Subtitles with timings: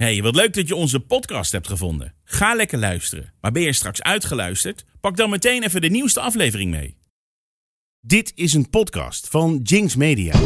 [0.00, 2.14] Hey, wat leuk dat je onze podcast hebt gevonden.
[2.24, 3.32] Ga lekker luisteren.
[3.40, 4.84] Maar ben je straks uitgeluisterd?
[5.00, 6.96] Pak dan meteen even de nieuwste aflevering mee.
[8.00, 10.38] Dit is een podcast van Jinx Media.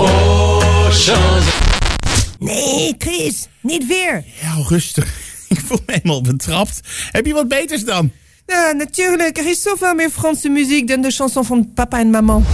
[2.38, 4.24] Nee, Chris, niet weer.
[4.40, 5.18] Ja, rustig.
[5.48, 6.80] Ik voel me helemaal betrapt.
[7.10, 8.12] Heb je wat beters dan?
[8.46, 9.38] Ja, natuurlijk.
[9.38, 12.44] Er is zoveel meer Franse muziek dan de chanson van papa en maman.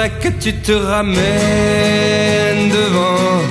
[0.00, 1.18] Faudrait que tu te ramènes
[2.70, 3.42] devant,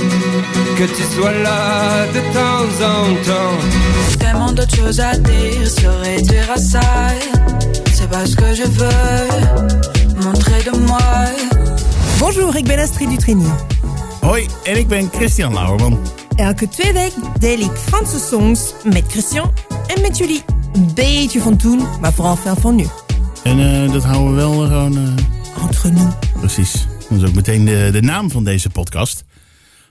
[0.77, 4.17] que tu sois là de temps en temps.
[4.17, 6.81] Tellement d'autres choses à dire, se réduire à ça.
[7.93, 10.99] C'est pas ce que je veux montrer de moi.
[12.19, 13.49] Bonjour, ik ben Astrid Dutrini.
[14.21, 15.99] Hoi, en ik ben Christian Lauerman.
[16.35, 19.51] Elke twee weken deel ik Franse songs met Christian
[19.95, 20.43] en met jullie.
[20.73, 22.87] Een beetje van toen, maar vooral veel van nu.
[23.43, 24.97] En eh, dat houden we wel gewoon...
[24.97, 26.13] eh, Entre nous.
[26.39, 26.71] precies.
[27.09, 29.23] Dat is ook meteen de, de naam van deze podcast.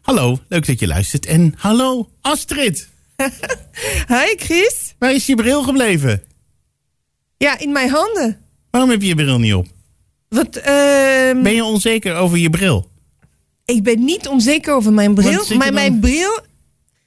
[0.03, 1.27] Hallo, leuk dat je luistert.
[1.27, 2.89] En hallo, Astrid.
[4.15, 4.95] Hi Chris.
[4.99, 6.23] Waar is je bril gebleven?
[7.37, 8.39] Ja, in mijn handen.
[8.71, 9.67] Waarom heb je je bril niet op?
[10.29, 12.91] Wat, ehm, Ben je onzeker over je bril?
[13.65, 15.45] ik ben niet onzeker over mijn bril.
[15.57, 15.75] Maar dan?
[15.75, 16.39] mijn bril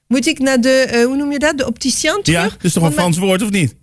[0.08, 2.41] moet ik naar de, eh, hoe noem je dat, de opticien terug.
[2.43, 3.75] Ja, dat is toch een mijn- Frans woord of niet?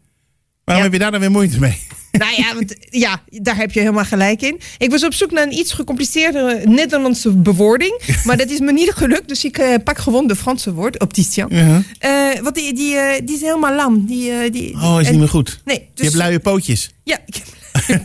[0.64, 0.90] Waarom Ja.
[0.90, 1.78] heb je daar dan weer moeite mee?
[2.12, 4.60] Nou ja, want, ja, daar heb je helemaal gelijk in.
[4.78, 8.00] Ik was op zoek naar een iets gecompliceerdere Nederlandse bewoording.
[8.24, 11.46] Maar dat is me niet gelukt, dus ik eh, pak gewoon de Franse woord, opticien.
[11.48, 11.82] Ja.
[11.98, 14.06] Eh, want die, die, eh, die is helemaal lam.
[14.06, 15.60] Die, die, die- Oh, is en- niet meer goed.
[15.64, 16.90] Nee, Je dus, hebt luie pootjes.
[17.04, 17.46] Ja, ik heb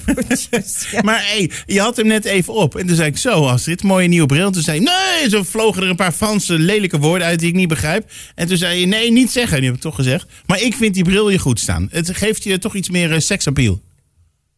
[0.06, 1.02] luie pootjes, ja.
[1.02, 2.76] Maar hey, je had hem net even op.
[2.76, 4.52] En toen zei ik zo, Astrid, mooie nieuwe bril.
[4.52, 7.56] Toen zei je, nee, zo vlogen er een paar Franse lelijke woorden uit die ik
[7.56, 8.12] niet begrijp.
[8.36, 9.60] En toen zei je, nee, niet zeggen.
[9.60, 10.26] Nu heb ik toch gezegd.
[10.46, 11.88] Maar ik vind die bril je goed staan.
[11.92, 13.82] Het geeft je toch iets meer seksappeal.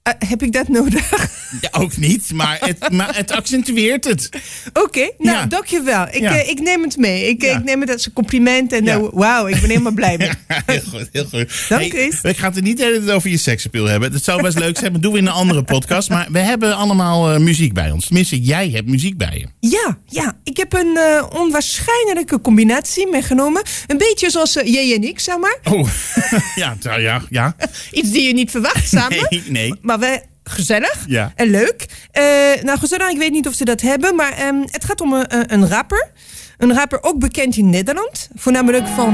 [0.05, 1.09] Eh, heb ik dat nodig?
[1.61, 4.29] Ja, ook niet, maar het, maar het accentueert het.
[4.73, 5.45] Oké, nou, Ja.
[5.45, 6.05] dankjewel.
[6.11, 6.37] Ik, Ja.
[6.39, 7.27] eh, ik neem het mee.
[7.29, 8.73] Ik, ik neem het als een compliment.
[8.73, 10.29] En eh, wauw, ik ben helemaal blij mee.
[10.65, 11.65] heel goed, heel goed.
[11.69, 12.21] Dank, Chris.
[12.21, 14.11] Ik ga het er niet hele over je seksappeal hebben.
[14.11, 16.09] Dat zou best leuk zijn, maar doen we in een andere podcast.
[16.09, 18.05] Maar we hebben allemaal muziek bij ons.
[18.05, 19.69] Tenminste, jij hebt muziek bij je.
[19.69, 20.97] Ja, ja, ik heb een
[21.33, 23.61] onwaarschijnlijke combinatie meegenomen.
[23.87, 25.57] Een beetje zoals jij en ik, zeg maar.
[25.63, 25.89] Oh,
[26.55, 27.55] ja, nou ja, ja.
[27.91, 29.27] Iets die je niet verwacht samen.
[29.29, 29.73] Nee, nee.
[29.81, 31.31] Maar wij gezellig Ja.
[31.35, 31.85] en leuk.
[32.11, 32.23] Eh,
[32.63, 34.15] nou, gezellig, ik weet niet of ze dat hebben.
[34.15, 36.11] Maar ehm, het gaat om een, een- een rapper.
[36.57, 38.29] Een rapper ook bekend in Nederland.
[38.35, 39.13] Voornamelijk van...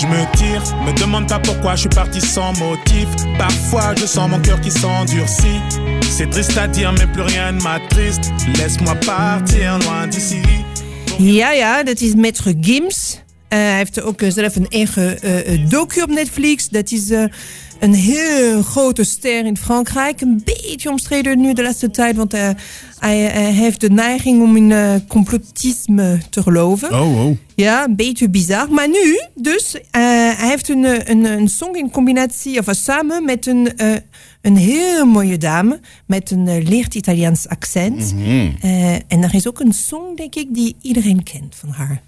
[0.00, 3.06] Je me tire, me demande pas pourquoi je suis parti sans motif.
[3.36, 5.60] Parfois je sens mon cœur qui s'endurcit.
[6.16, 8.30] C'est triste à dire, mais plus rien ne m'attriste.
[8.56, 10.40] Laisse-moi partir loin d'ici.
[11.18, 13.20] Ja, ja, dat is Maître Gims.
[13.48, 16.68] Eh, hij heeft ook eh, zelf een eigen eh, eh, docu op Netflix.
[16.68, 17.24] Dat is eh,
[17.80, 20.20] een heel grote ster in Frankrijk.
[20.20, 22.16] Een beetje omstreden nu de laatste tijd.
[22.16, 22.50] Want eh,
[22.98, 26.92] hij, eh, heeft de neiging om in eh, complotisme te geloven.
[26.92, 27.36] Oh, oh.
[27.54, 28.70] Ja, een beetje bizar.
[28.70, 33.70] Maar nu, dus, hij heeft een, een, een song in combinatie, of samen met een,
[34.42, 35.80] een heel mooie dame.
[36.06, 38.14] Met een licht Italiaans accent.
[38.60, 42.02] Eh, en er is ook een song, denk ik, die iedereen kent van haar.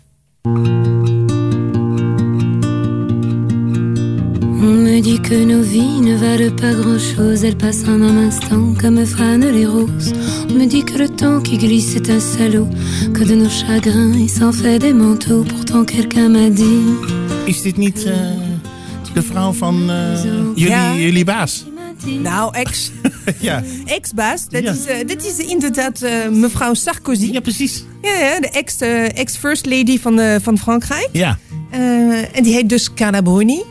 [5.10, 9.50] Dit que nos vies ne valent pas grand-chose, elles passent en un instant comme fanent
[9.50, 10.12] les roses.
[10.48, 12.68] On me dit que le temps qui glisse est un salaud,
[13.12, 15.42] que de nos chagrins il s'en fait des manteaux.
[15.42, 16.84] Pourtant quelqu'un m'a dit,
[17.46, 18.06] Is dit niet
[19.14, 20.22] de vrouw van eh,
[20.54, 20.94] jullie, Ja.
[20.96, 21.64] jullie baas?
[22.22, 22.90] Nou, ex,
[23.48, 23.62] Ja.
[23.86, 24.72] ex-baas, dat, Ja.
[24.72, 27.30] is, eh, dat is inderdaad eh, mevrouw Sarkozy.
[27.32, 27.84] ja, precies.
[28.02, 31.08] Ja, ja, de ex, eh, ex-first lady van, van Frankrijk.
[31.12, 31.38] Ja.
[32.32, 33.62] En die heet dus Carla Bruni.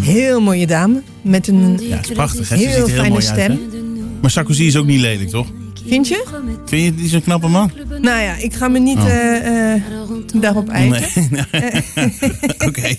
[0.00, 2.48] Heel mooie dame, met een Ja, het is prachtig.
[2.48, 2.56] Hè?
[2.56, 3.38] Heel ziet er heel fijne mooi uit.
[3.40, 3.50] stem.
[3.50, 3.78] Hè?
[4.20, 5.46] Maar Sarkozy is ook niet lelijk, toch?
[5.86, 6.24] Vind je?
[6.66, 7.72] Vind je die zo'n knappe man?
[8.00, 9.08] Nou ja, ik ga me niet Oh.
[9.10, 9.82] eh, eh,
[10.34, 11.28] daarop eiken.
[11.30, 11.42] Nee.
[12.68, 12.96] Oké.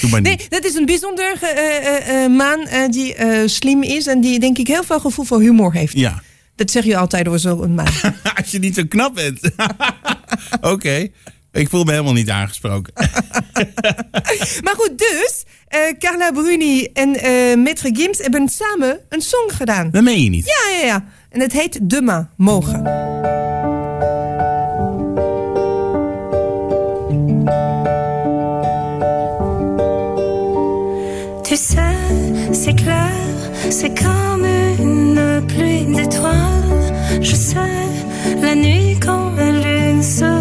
[0.00, 0.50] Doe maar Nee, niet.
[0.50, 4.38] dat is een bijzonder eh, eh, eh, man eh, die eh, slim is en die
[4.40, 5.98] denk ik heel veel gevoel voor humor heeft.
[5.98, 6.22] Ja.
[6.56, 7.86] Dat zeg je altijd over zo'n man.
[8.36, 9.40] Als je niet zo knap bent.
[10.60, 11.08] Oké.
[11.58, 12.92] Ik voel me helemaal niet aangesproken.
[14.64, 19.90] maar goed, dus eh, Carla Bruni en eh Maître Gims hebben samen een song gedaan.
[19.90, 20.46] Dat meen je niet.
[20.46, 21.04] Ja, ja, ja.
[21.30, 22.82] En het heet Demain, morgen.
[31.42, 31.78] Tu sais,
[32.52, 33.10] c'est clair,
[33.70, 34.46] c'est comme
[34.78, 36.92] une pluie d'étoiles.
[37.20, 40.37] Je sais, la nuit quand la lune se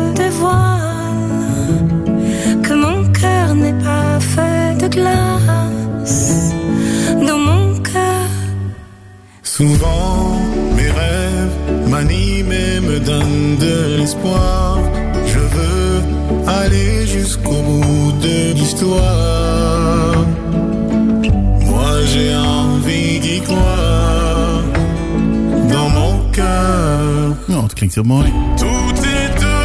[9.57, 10.39] Souvent,
[10.75, 11.57] mes rêves
[12.99, 14.77] donne de l'espoir.
[15.25, 16.01] Je veux
[16.47, 20.25] aller jusqu'au bout de l'histoire.
[21.65, 24.61] Moi j'ai envie d'y croire
[25.73, 27.35] dans mon cœur.
[27.47, 28.25] Nou, het klinkt heel mooi.
[28.55, 29.56] Tout est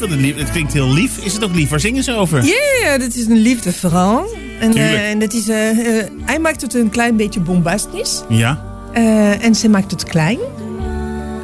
[0.00, 0.36] Lief, een lief.
[0.36, 1.18] Het klinkt heel lief.
[1.24, 1.68] Is het ook lief?
[1.68, 2.44] Waar zingen ze over?
[2.44, 2.54] Ja,
[2.90, 4.26] ja, dat is een liefdeverhaal.
[4.60, 4.94] En, Tuurlijk.
[4.94, 8.22] eh, en dat is, eh, eh, hij maakt het een klein beetje bombastisch.
[8.28, 8.62] Ja.
[8.92, 10.38] Eh, en ze maakt het klein.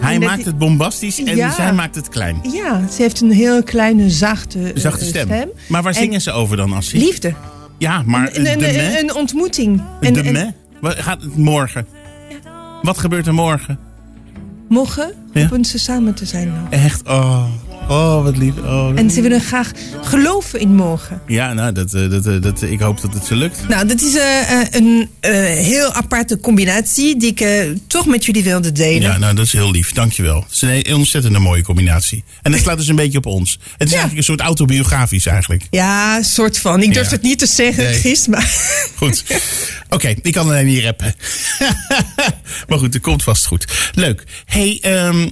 [0.00, 1.50] Hij En maakt het bombastisch en Ja.
[1.52, 2.36] zij maakt het klein.
[2.52, 5.28] Ja, ze heeft een heel kleine, zachte, Zachte stem.
[5.68, 6.98] Maar waar En zingen ze over dan, Assie?
[7.00, 7.34] Liefde.
[7.78, 9.82] Ja, maar Een, een, een, ontmoeting.
[10.00, 10.48] De En- en me?
[10.80, 11.86] Wat gaat het morgen?
[12.82, 13.78] Wat gebeurt er morgen?
[14.68, 15.40] Morgen Ja.
[15.42, 16.48] hopen ze samen te zijn.
[16.48, 16.70] nog.
[16.70, 17.44] Echt, oh,
[17.88, 18.52] oh wat lief.
[18.56, 18.90] Oh.
[18.94, 19.70] En ze willen graag
[20.02, 21.20] geloven in morgen.
[21.26, 23.68] Ja, nou, dat, eh, dat, eh, dat, ik hoop dat het ze lukt.
[23.68, 25.08] Nou, dat is eh, een
[25.56, 29.02] heel aparte combinatie die ik toch met jullie wilde delen.
[29.02, 29.92] Ja, nou, dat is heel lief.
[29.92, 30.44] Dankjewel.
[30.48, 32.24] Het is een ontzettend mooie combinatie.
[32.42, 33.58] En dat slaat dus een beetje op ons.
[33.76, 35.66] Het is eigenlijk een soort autobiografisch eigenlijk.
[35.70, 36.82] Ja, soort van.
[36.82, 37.12] Ik durf Ja.
[37.12, 38.18] het niet te zeggen, Nee.
[38.28, 38.52] Maar...
[38.96, 39.24] Goed.
[39.88, 41.14] Oké, ik kan alleen niet rappen.
[42.68, 43.90] maar goed, het komt vast goed.
[43.94, 44.24] Leuk.
[44.44, 45.28] hey, ehm,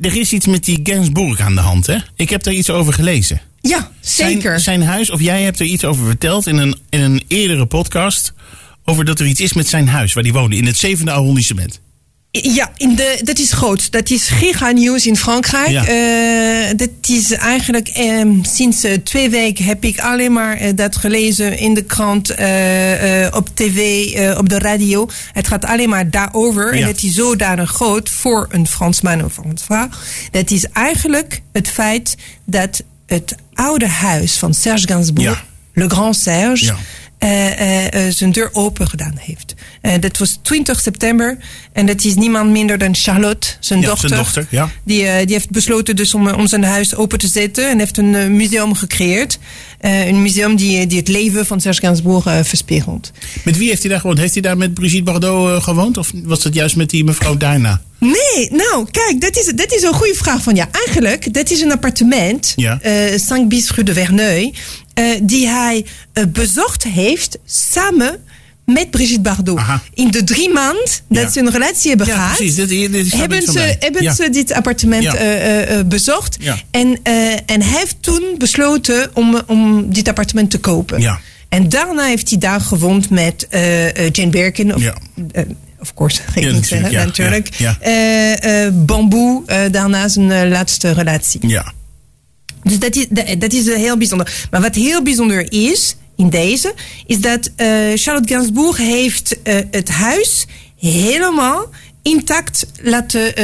[0.00, 1.96] er is iets met die Gainsbourg aan de hand, hè?
[2.16, 3.40] Ik heb daar iets over gelezen.
[3.60, 4.60] Ja, Zijn- zeker.
[4.60, 8.32] Zijn, huis, of jij hebt er iets over verteld in een, in een eerdere podcast...
[8.84, 11.80] over dat er iets is met zijn huis, waar hij woonde, in het zevende arrondissement.
[12.40, 13.92] Ja, in de, dat is groot.
[13.92, 15.68] Dat is giga-nieuws in Frankrijk.
[15.68, 15.86] Ja.
[15.86, 20.96] Eh, dat is eigenlijk ehm, sinds eh, twee weken heb ik alleen maar eh, dat
[20.96, 22.30] gelezen in de krant,
[23.34, 25.08] op tv, op de radio.
[25.32, 26.74] Het gaat alleen maar daarover.
[26.74, 26.80] Ja.
[26.80, 29.88] En het is zodanig groot voor een Fransman of een vrouw.
[30.30, 35.44] Dat is eigenlijk het feit dat het oude huis van Serge Gainsbourg,
[35.74, 35.82] Ja.
[35.82, 36.74] Le Grand Serge,
[38.10, 39.54] zijn deur open gedaan heeft.
[39.80, 41.36] Eh, dat was 20 september.
[41.72, 44.08] En dat is niemand minder dan Charlotte, zijn Ja, dochter.
[44.08, 44.70] zijn dochter, ja.
[44.84, 47.68] Die, eh, die heeft besloten dus om, eh, om zijn huis open te zetten.
[47.68, 49.38] En heeft een eh, museum gecreëerd.
[49.80, 53.10] Eh, een museum die, die het leven van Serge Gainsbourg eh, verspiegelt.
[53.44, 54.18] Met wie heeft hij daar gewoond?
[54.18, 55.98] Heeft hij daar met Brigitte Bardot eh, gewoond?
[55.98, 57.80] Of was dat juist met die mevrouw daarna?
[57.98, 60.68] Nee, nou, kijk, dat is, dat is een goede vraag van ja.
[60.72, 62.78] Eigenlijk, dat is een appartement, Ja.
[62.80, 64.52] eh 5 bis rue de Verneuil,
[64.94, 68.16] eh, die hij eh, bezocht heeft samen
[68.64, 69.58] met Brigitte Bardot.
[69.58, 69.82] Aha.
[69.94, 71.30] In de drie maanden dat Ja.
[71.30, 72.36] ze een relatie hebben Ja, gehad.
[72.36, 72.54] precies.
[72.54, 73.76] Dit, dit is hebben ze, mij.
[73.80, 74.14] hebben Ja.
[74.14, 76.36] ze dit appartement eh, bezocht.
[76.70, 76.98] En,
[77.46, 81.18] en hij heeft toen besloten om, om dit appartement te kopen.
[81.48, 83.46] En daarna heeft hij daar gewoond met
[84.12, 84.74] Jane Birkin.
[84.74, 84.82] Of,
[85.78, 87.48] of course, ik Ja, natuurlijk, ja, natuurlijk.
[87.54, 91.48] ja, Bamboe, daarna zijn laatste relatie.
[91.48, 91.72] Ja.
[92.62, 93.06] Dus dat is,
[93.38, 94.46] dat, is eh, heel bijzonder.
[94.50, 96.74] Maar wat heel bijzonder is in deze,
[97.06, 100.46] is dat eh, Charlotte Gainsbourg heeft eh, het huis
[100.78, 101.70] helemaal
[102.02, 103.34] intact laten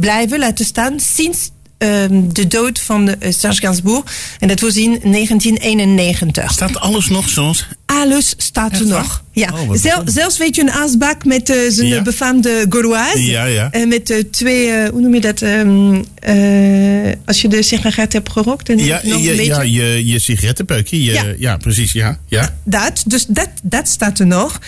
[0.00, 4.04] blijven, laten staan sinds ehm, de dood van Serge Gainsbourg.
[4.38, 6.52] En dat was in 1991.
[6.52, 7.66] Staat alles nog zoals?
[7.86, 9.24] Alles staat er Echt nog.
[9.32, 9.50] Ja.
[9.52, 11.96] Oh, Zel- zelfs weet je een asbak met eh, zijn Ja.
[11.96, 13.24] eh, befaamde Gauloise.
[13.24, 13.68] Ja, ja.
[13.70, 15.42] En met eh, twee, eh, hoe noem je dat?
[15.42, 18.68] ehm, eh, als je de sigaret hebt gerookt.
[18.68, 19.52] En Ja, nog je, een beetje.
[19.52, 21.04] ja je, je sigarettenpeukje.
[21.04, 21.24] Je, ja.
[21.38, 21.56] Ja.
[21.56, 21.92] precies.
[21.92, 22.18] Ja.
[22.26, 22.54] Ja.
[22.64, 24.58] Dat, dus dat, dat staat er nog.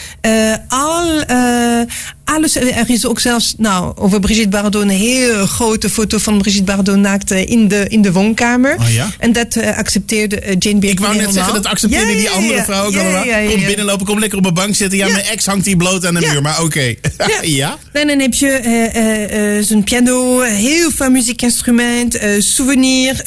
[0.69, 1.25] Al,
[2.25, 6.65] alles, er is ook zelfs, nou, over Brigitte Bardot een heel grote foto van Brigitte
[6.65, 8.75] Bardot naakt in de, in de woonkamer.
[8.79, 8.87] Oh?
[9.19, 11.33] En dat accepteerde Jane Birkin Ik wou net helemaal.
[11.33, 13.25] zeggen, dat accepteerde die andere vrouw ook ja, allemaal.
[13.25, 14.99] ja, ja, Kom binnenlopen, kom lekker op mijn bank zitten.
[14.99, 16.95] Ja, mijn ex hangt hier bloot aan de muur, maar oké.
[17.43, 17.77] Ja.
[17.93, 23.23] En dan heb je eh, zijn piano, heel veel muziekinstrument, souvenir,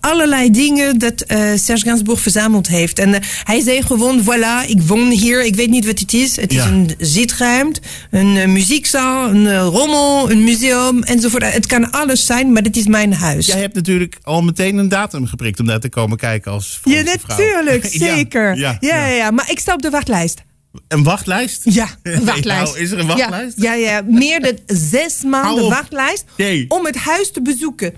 [0.00, 2.98] allerlei dingen dat Serge Gainsbourg verzameld heeft.
[2.98, 6.36] En hij zei gewoon, voilà, ik woon hier, ik weet niet wat het is.
[6.36, 7.80] Het is een zitruimte,
[8.10, 11.52] een muziekzaal, een rommel, een museum enzovoort.
[11.52, 13.46] Het kan alles zijn, maar dit is mijn huis.
[13.46, 17.02] Jij hebt natuurlijk al meteen een datum geprikt om daar te komen kijken als ja,
[17.02, 18.56] natuurlijk, zeker.
[18.56, 20.42] Ja, Ja, ja, maar ik sta op de wachtlijst.
[20.88, 21.60] Een wachtlijst?
[21.64, 22.72] Ja, een wachtlijst.
[22.72, 23.62] Nou, is er een wachtlijst?
[23.62, 24.02] Ja, ja, ja.
[24.06, 26.64] meer dan zes maanden wachtlijst Nee.
[26.68, 27.94] om het huis te bezoeken.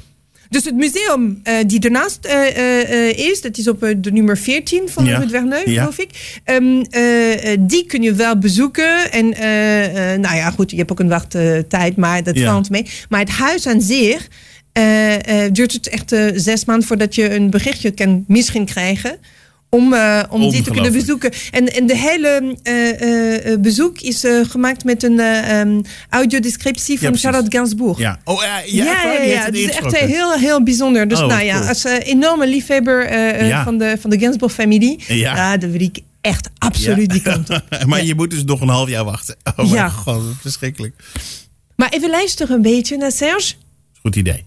[0.50, 4.88] Dus het museum eh, die ernaast eh, eh, is, dat is op de nummer 14
[4.88, 5.20] van Ja.
[5.20, 5.80] het Verneuil, Ja.
[5.80, 6.40] geloof ik.
[6.44, 9.12] Ehm, eh, eh, die kun je wel bezoeken.
[9.12, 9.28] En
[10.20, 12.50] nou ja, goed, je hebt ook een wachttijd, maar dat Ja.
[12.52, 12.86] valt mee.
[13.08, 14.28] Maar het huis aan zich
[15.52, 19.16] duurt het echt zes maanden voordat je een berichtje kan misschien krijgen
[19.70, 21.32] om, eh, om die te kunnen bezoeken.
[21.50, 26.98] En, en de hele eh, eh, bezoek is eh, gemaakt met een eh, ehm, audiodescriptie
[27.00, 27.16] van.
[27.16, 27.98] Charlotte Gainsbourg.
[27.98, 28.18] Ja.
[28.24, 28.84] Oh, ja, ja,
[29.22, 31.08] Ja, het is echt heel, heel bijzonder.
[31.08, 31.68] Dus Oh, nou ja, cool.
[31.68, 33.64] als enorme liefhebber eh, eh, Ja.
[33.64, 35.14] van de, van de Gainsbourg-familie, Ja.
[35.14, 35.56] ja.
[35.56, 37.62] dan wil ik echt absoluut die kant op.
[37.86, 38.04] maar Ja.
[38.06, 39.36] je moet dus nog een half jaar wachten.
[39.44, 39.88] Oh mijn Ja.
[39.88, 40.94] god, verschrikkelijk.
[41.76, 43.54] Maar even luisteren een beetje naar Serge.
[44.00, 44.42] Goed idee.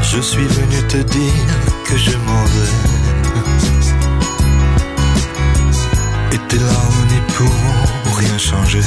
[0.00, 1.32] Je suis venu te dire
[1.84, 2.91] que je m'en vais.
[6.32, 8.82] Et tes larmes n'y pourront rien changer.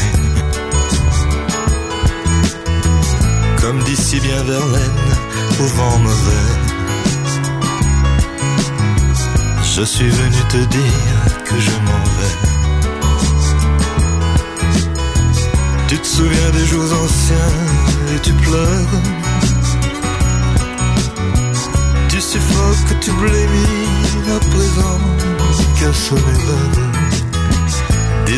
[3.62, 5.12] Comme dit si bien Verlaine
[5.60, 6.50] au vent mauvais.
[9.78, 12.36] Je suis venu te dire que je m'en vais.
[15.88, 18.96] Tu te souviens des jours anciens et tu pleures.
[22.10, 25.00] Tu suffoques, tu blémis à présent
[25.80, 26.95] qu'à sonner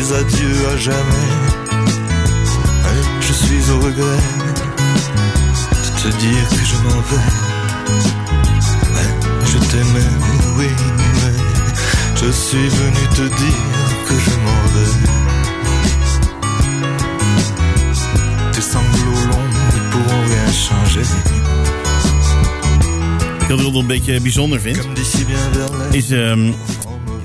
[0.08, 1.28] Des adieux à jamais.
[3.20, 4.22] Je suis au regret
[5.82, 7.26] De te dire que je m'en vais.
[8.94, 9.10] Ouais,
[9.44, 10.12] Je t'aimais,
[10.56, 11.36] oui, mais
[12.16, 13.68] Je suis venu te dire
[14.08, 14.92] que je m'en vais.
[18.52, 21.06] Tes sanglots longs ne pourront rien changer.
[23.40, 24.78] Ik wil het een beetje bijzonder vind.
[25.90, 26.12] Is,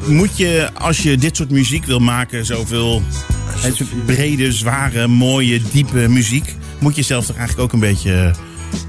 [0.08, 3.02] moet je, als je dit soort muziek wil maken, zoveel
[4.06, 8.36] brede, zware, mooie, diepe muziek, moet je zelf toch eigenlijk ook een beetje eh,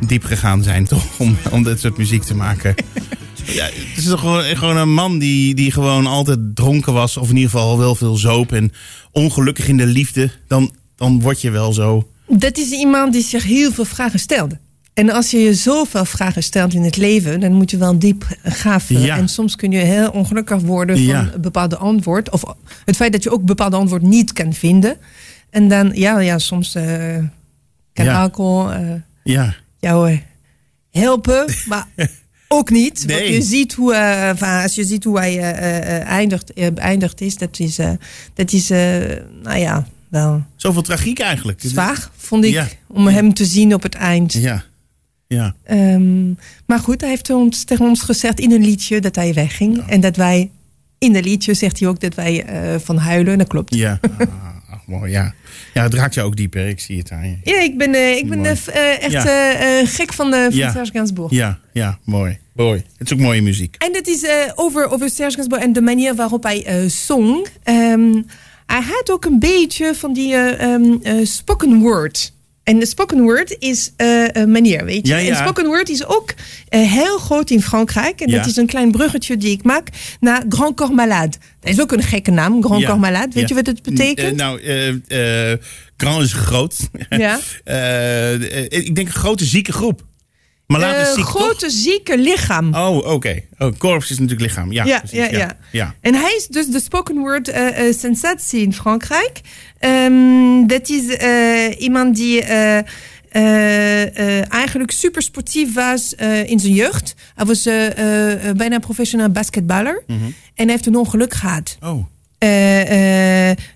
[0.07, 1.05] diep gegaan zijn, toch?
[1.19, 2.75] Om, om dit soort muziek te maken.
[3.47, 7.29] Ja, het is toch gewoon, gewoon een man die, die gewoon altijd dronken was, of
[7.29, 8.73] in ieder geval wel veel zoop en
[9.13, 10.31] ongelukkig in de liefde.
[10.49, 12.09] Dan, dan word je wel zo.
[12.29, 14.59] Dat is iemand die zich heel veel vragen stelde.
[14.95, 18.27] En als je je zoveel vragen stelt in het leven, dan moet je wel diep
[18.43, 19.01] graven.
[19.01, 19.17] Ja.
[19.17, 21.31] En soms kun je heel ongelukkig worden van Ja.
[21.35, 22.31] een bepaalde antwoord.
[22.31, 22.43] Of
[22.85, 24.97] het feit dat je ook bepaalde antwoord niet kan vinden.
[25.51, 26.85] En dan, ja, ja soms eh,
[27.93, 28.21] kan Ja.
[28.23, 28.81] alcohol eh,
[29.25, 30.19] Ja, jou eh,
[30.91, 31.87] helpen, maar
[32.49, 33.07] ook niet.
[33.07, 33.17] Nee.
[33.21, 33.97] Want je ziet hoe,
[34.63, 35.39] als je ziet hoe hij
[36.03, 37.77] eindigt, beëindigd is, dat is,
[38.35, 41.61] dat is nou ja, wel zoveel tragiek eigenlijk.
[41.65, 44.33] zwaar, vond ik, om hem te zien op het eind.
[44.33, 44.65] Ja,
[45.35, 45.55] ja.
[45.65, 46.27] Ehm,
[46.67, 49.83] maar goed, hij heeft ons, tegen ons gezegd in een liedje dat hij wegging.
[49.87, 50.51] En dat wij,
[50.99, 53.39] in dat liedje zegt hij ook dat wij eh, van huilen.
[53.39, 53.75] Dat klopt.
[53.75, 54.27] Ja, ah,
[54.71, 55.35] ach, mooi, ja.
[55.75, 56.69] Ja, het raakt je ook dieper.
[56.69, 57.37] Ik zie het aan je.
[57.51, 59.25] Ja, ik ben, eh, ik ben eh, echt Ja.
[59.27, 60.73] eh, eh, gek van, de van Ja.
[60.73, 61.33] Serge Gainsbourg.
[61.33, 62.39] Ja, ja, mooi.
[62.53, 62.83] Mooi.
[62.99, 63.77] Het is ook mooie muziek.
[63.79, 67.47] En dat is eh, over, over Serge Gainsbourg en de manier waarop hij zong.
[67.63, 68.23] Ehm,
[68.67, 72.33] hij had ook een beetje van die eh, ehm, eh, spoken word.
[72.65, 75.13] En de spoken word is eh, een manier, weet je.
[75.13, 75.31] Ja, ja.
[75.31, 76.35] En spoken word is ook
[76.69, 78.21] eh, heel groot in Frankrijk.
[78.21, 78.37] En Ja.
[78.37, 79.89] dat is een klein bruggetje die ik maak
[80.21, 81.37] naar Grand Corps Malade.
[81.61, 82.85] Dat is ook een gekke naam, Grand.
[82.85, 83.33] Corps Malade.
[83.35, 84.31] Weet je wat het betekent?
[84.31, 85.59] Eh, nou, eh eh,
[85.97, 86.77] grand is groot.
[87.09, 87.39] Ja.
[88.69, 90.03] Ik denk een grote zieke groep.
[90.67, 92.75] Maar laat Eh, het ziek, grote zieke lichaam.
[92.75, 93.43] Oh, oké.
[93.59, 94.73] Oh, korps is natuurlijk lichaam.
[94.73, 95.57] Ja, Ja, precies, ja, ja.
[95.73, 95.95] ja.
[96.01, 99.41] En hij is dus de spoken word eh, eh, sensatie in Frankrijk.
[99.79, 101.17] Ehm, dat is
[101.79, 102.43] iemand die
[104.49, 107.15] eigenlijk super sportief was in zijn jeugd.
[107.35, 107.63] Hij was
[108.57, 110.03] bijna professioneel basketballer.
[110.07, 110.19] Mhm.
[110.55, 111.77] En hij heeft een ongeluk gehad.
[111.81, 112.07] Oh,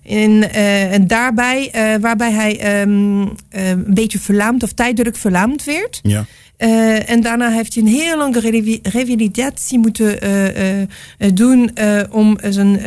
[0.03, 5.99] en, en daarbij, waarbij hij ehm, eh, een beetje verlamd of tijdelijk verlamd werd.
[6.03, 6.25] ja.
[6.59, 10.87] Eh, en daarna heeft hij een heel lange revalidatie moeten eh, eh,
[11.33, 11.71] doen
[12.11, 12.79] om zijn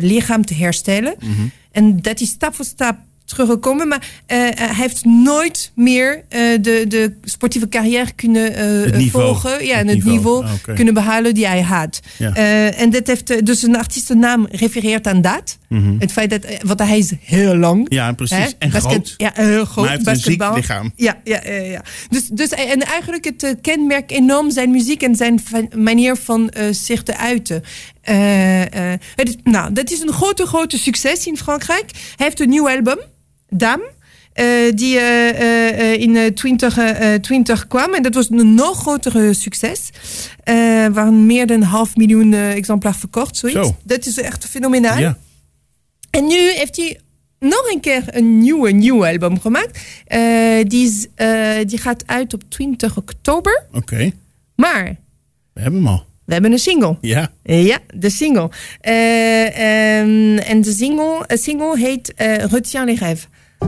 [0.00, 1.14] lichaam te herstellen.
[1.72, 2.96] En dat is stap voor stap
[3.28, 3.88] teruggekomen.
[3.88, 9.24] Maar eh, hij heeft nooit meer eh, de, de sportieve carrière kunnen eh, niveau.
[9.26, 9.64] volgen.
[9.66, 10.16] Ja, Het en het niveau.
[10.16, 12.00] niveau, Ah, kunnen behalen die hij had.
[12.16, 12.34] Ja.
[12.34, 15.58] Eh, en dat heeft, eh, dus een artiestennaam refereert aan dat.
[15.98, 17.84] Het feit dat, eh, want hij is heel lang.
[17.84, 17.94] Mhm.
[17.94, 18.36] Ja, precies.
[18.36, 18.46] Hè?
[18.58, 19.14] En Basket- groot.
[19.16, 19.76] Ja, heel groot.
[19.86, 20.54] Maar hij heeft een ziek basketbal.
[20.54, 20.92] lichaam.
[20.96, 21.52] Ja, ja, ja.
[21.62, 21.82] ja.
[22.10, 25.40] Dus, dus, en eigenlijk het eh, kenmerk enorm zijn muziek en zijn
[25.76, 27.62] manier van eh, zich te uiten.
[28.02, 31.90] Eh, eh, is, nou, dat is een grote, grote succes in Frankrijk.
[32.16, 32.98] Hij heeft een nieuw album,
[33.48, 33.90] Dame.
[34.32, 37.94] eh, die eh, eh, in eh, 2020 kwam.
[37.94, 39.90] En dat was een nog grotere succes.
[40.44, 40.54] Eh
[40.86, 43.36] waren meer dan een half miljoen exemplaar verkocht.
[43.36, 43.58] Zoiets.
[43.58, 43.76] Zo.
[43.82, 44.98] Dat is echt fenomenaal.
[44.98, 45.18] Ja.
[46.10, 47.00] En nu heeft hij
[47.38, 49.80] nog een keer een nieuwe, nieuwe album gemaakt.
[50.70, 51.06] Die, is,
[51.66, 53.64] die gaat uit op 20 oktober.
[53.72, 54.10] Oké.
[54.56, 54.84] Maar
[55.52, 56.04] We hebben hem al.
[56.24, 56.96] we hebben een single.
[57.00, 57.32] Ja.
[57.42, 58.50] Ja, de single.
[58.80, 59.46] Eh,
[60.00, 62.12] ehm, en de single, single heet
[62.50, 63.28] Retiens les rêves.
[63.60, 63.66] J'ai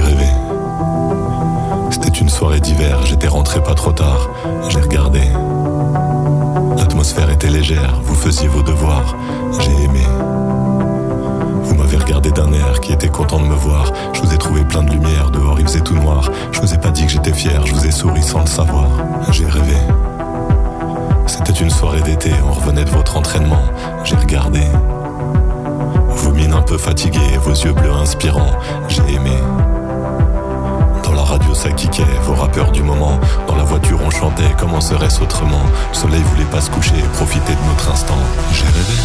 [0.00, 0.26] rêvé.
[1.90, 4.28] C'était une soirée d'hiver, j'étais rentré pas trop tard,
[4.68, 5.22] j'ai regardé.
[6.76, 9.16] L'atmosphère était légère, vous faisiez vos devoirs,
[9.58, 10.04] j'ai aimé
[13.16, 13.92] content de me voir.
[14.12, 16.30] Je vous ai trouvé plein de lumière, dehors il faisait tout noir.
[16.52, 18.88] Je vous ai pas dit que j'étais fier, je vous ai souri sans le savoir.
[19.30, 19.76] J'ai rêvé.
[21.26, 23.62] C'était une soirée d'été, on revenait de votre entraînement.
[24.04, 24.60] J'ai regardé.
[26.10, 28.52] Vos mines un peu fatiguées, vos yeux bleus inspirants.
[28.88, 29.38] J'ai aimé.
[31.02, 33.18] Dans la radio ça kickait, vos rappeurs du moment.
[33.48, 35.62] Dans la voiture on chantait, comment serait-ce autrement?
[35.90, 38.18] Le soleil voulait pas se coucher, profiter de notre instant.
[38.52, 38.98] J'ai rêvé.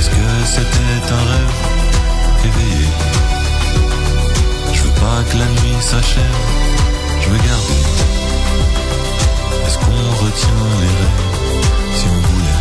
[0.00, 1.77] Est-ce que c'était un rêve?
[2.44, 2.86] Éveillé
[4.72, 6.40] Je veux pas que la nuit s'achève,
[7.22, 7.82] je veux garder.
[9.66, 11.26] Est-ce qu'on retient les rêves
[11.94, 12.60] si on voulait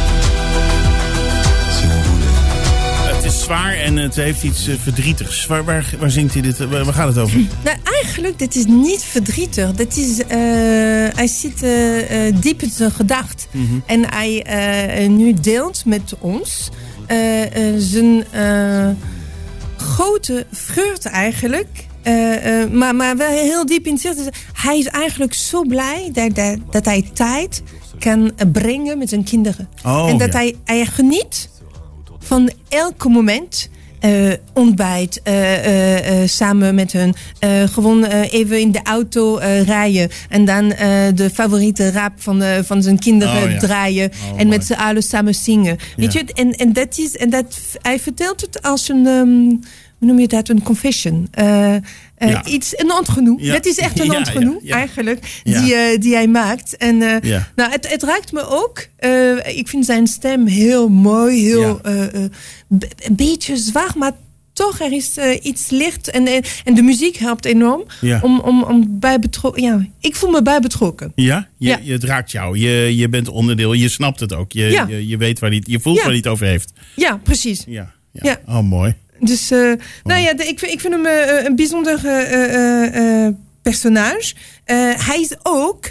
[1.72, 5.46] Si on voulait Het is zwaar en het heeft iets eh, verdrietigs.
[5.46, 6.57] Waar, waar, waar zingt hij dit?
[6.57, 7.39] Waar, waar gaat het over?
[7.63, 9.72] Nou, eigenlijk, dit is niet verdrietig.
[9.72, 10.27] Dat is, eh,
[11.15, 13.48] hij zit eh, eh, diep in zijn gedacht.
[13.86, 16.69] En hij eh, nu deelt met ons
[17.77, 18.88] zijn eh,
[19.98, 21.86] grote vreugde eigenlijk.
[22.01, 24.16] Eh, eh, maar, maar wel heel diep in zich.
[24.16, 27.63] Dus hij is eigenlijk zo blij dat, dat, dat hij tijd
[28.00, 29.70] kan brengen met zijn kinderen.
[29.86, 30.38] Oh, en dat ja.
[30.39, 31.50] hij, hij geniet
[32.20, 33.70] van elk moment.
[34.00, 35.22] eh, ontbijt,
[36.25, 37.16] samen met hun.
[37.70, 39.36] gewoon even in de auto
[39.66, 40.10] rijden.
[40.30, 40.68] En dan
[41.16, 43.58] de favoriete rap van, de, van zijn kinderen Oh, ja.
[43.60, 44.10] draaien.
[44.12, 44.58] Oh, en mooi.
[44.58, 45.77] met z'n allen samen zingen.
[45.96, 50.08] Weet je, en, en dat is, en dat, hij vertelt het als een, ehm, hoe
[50.08, 51.27] noem je dat, een confession.
[51.32, 51.82] Eh, eh,
[52.18, 52.46] Ja.
[52.46, 53.42] Iets, een ontgenoeg.
[53.42, 53.54] Ja.
[53.54, 54.75] Dat is echt een ontgenoeg, ja.
[54.75, 56.77] eigenlijk, die, eh, die hij maakt.
[56.77, 58.88] En nou, het, het raakt me ook.
[59.56, 64.12] Ik vind zijn stem heel mooi, heel een beetje zwaar, maar
[64.54, 66.10] toch er is iets licht.
[66.10, 66.27] En,
[66.63, 67.84] en, de muziek helpt enorm
[68.22, 69.63] om, om, om bij betrokken.
[69.63, 71.12] Ja, ik voel me bij betrokken.
[71.16, 71.48] Ja?
[71.58, 71.80] Je, Ja.
[71.84, 72.58] je, het raakt jou.
[72.58, 73.74] Je, je bent onderdeel.
[73.74, 74.52] Je snapt het ook.
[74.52, 74.86] Je, Ja.
[74.88, 76.71] je, je weet waar hij, je voelt waar hij het over heeft.
[76.95, 77.63] Ja, precies.
[77.67, 77.93] Ja.
[78.12, 78.39] Ja.
[78.48, 78.95] Oh, mooi.
[79.19, 79.71] Dus, eh,
[80.03, 84.34] nou ja, de- ik, vind- ik vind hem eh, een bijzonder eh, eh, eh, personage.
[85.06, 85.86] Hij is ook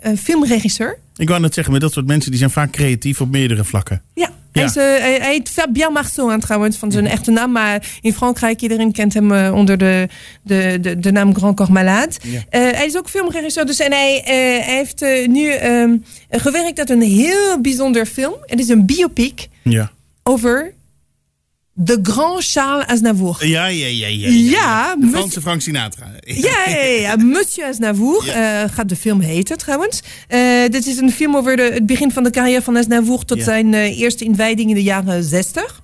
[0.00, 0.98] een filmregisseur.
[1.16, 4.02] Ik wou net zeggen, met dat soort mensen die zijn vaak creatief op meerdere vlakken.
[4.14, 4.60] Ja, Ja.
[4.60, 7.52] Hij, is, hij, hij heet Fabien Marceau aan trouwens, van zijn echte naam.
[7.52, 10.08] Maar in Frankrijk, iedereen kent hem onder de,
[10.42, 12.12] de, de, de naam Grand Corps Malade.
[12.22, 12.40] Ja.
[12.50, 13.66] Hij is ook filmregisseur.
[13.66, 15.96] Dus, en hij, hij heeft nu ehm,
[16.30, 18.34] gewerkt aan een heel bijzonder film.
[18.46, 19.90] Het is een biopic Ja.
[20.22, 20.72] over
[21.82, 23.46] de Grand Charles Aznavour.
[23.46, 24.28] Ja, ja, ja, ja.
[24.28, 26.06] Ja, de Franse Frank Sinatra.
[26.20, 27.16] Ja, ja, ja.
[27.16, 30.02] Monsieur Aznavour eh, gaat de film heten trouwens.
[30.28, 30.40] Eh,
[30.70, 33.74] dit is een film over de, het begin van de carrière van Aznavour tot zijn
[33.74, 35.82] eh, eerste inwijding in de jaren 60.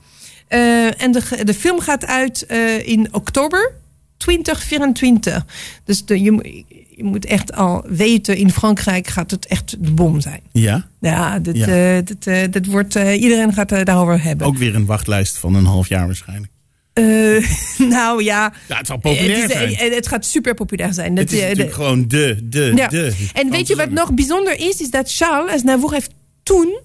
[0.48, 2.46] Eh, en de, de film gaat uit
[2.85, 3.72] in oktober
[4.16, 5.44] 2024.
[5.85, 6.64] Dus de, je,
[6.96, 10.40] je moet echt al weten, in Frankrijk gaat het echt de bom zijn.
[10.52, 11.66] Ja, Ja, Ja.
[11.96, 14.46] eh, dit, eh, dit wordt, eh, iedereen gaat het daarover hebben.
[14.46, 16.52] ook weer een wachtlijst van een half jaar waarschijnlijk.
[17.78, 19.92] Nou ja, Ja, het zal populair het, is- zijn.
[19.92, 21.14] het gaat super populair zijn.
[21.14, 22.88] Dat, Het is eh, de- natuurlijk gewoon de, de, Ja.
[22.88, 23.12] de.
[23.32, 24.80] En weet je wat nog bijzonder is?
[24.80, 26.11] Is dat Charles Aznavour heeft
[26.42, 26.78] toen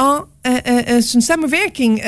[0.00, 2.04] al eh, eh, eh, zijn samenwerking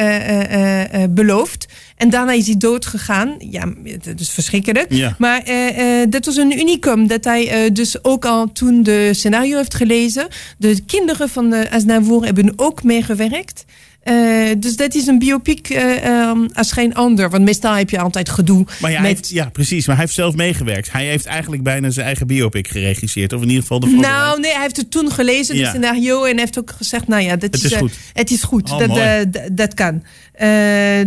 [1.11, 1.67] beloofd.
[1.97, 3.35] En daarna is hij dood gegaan.
[3.39, 4.93] Ja, dat is verschrikkelijk.
[4.93, 5.15] Ja.
[5.19, 5.45] Maar
[6.09, 7.07] dat was een unicum.
[7.07, 10.29] Dat hij dus ook al toen de scenario heeft gelezen.
[10.59, 13.65] De kinderen van de Aznavour hebben ook meegewerkt.
[14.03, 14.15] Eh,
[14.59, 17.31] dus dat is een biopic eh, ehm, als geen ander.
[17.31, 19.11] Want meestal heb je altijd gedoe Maar ja, met...
[19.11, 19.87] heeft, ja, precies.
[19.87, 20.93] Maar hij heeft zelf meegewerkt.
[20.93, 23.33] Hij heeft eigenlijk bijna zijn eigen biopic geregisseerd.
[23.33, 24.41] Of in ieder geval de Nou, voorbereiding.
[24.43, 25.61] nee, hij heeft het toen gelezen, Ja.
[25.61, 26.25] het scenario.
[26.25, 27.93] En heeft ook gezegd, nou ja, dat Het is, is eh, goed.
[28.13, 28.71] het is goed.
[28.71, 30.03] Oh, dat, dat kan.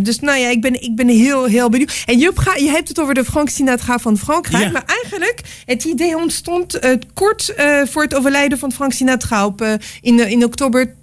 [0.02, 2.02] Dus nou ja, ik ben, ik ben heel, heel benieuwd.
[2.06, 4.64] En ga, je hebt het over de Frank Sinatra van Frankrijk.
[4.64, 4.70] Ja.
[4.70, 6.78] Maar eigenlijk, het idee ontstond
[7.14, 7.54] kort
[7.84, 9.46] voor het overlijden van Frank Sinatra.
[9.46, 10.94] Op, in, in oktober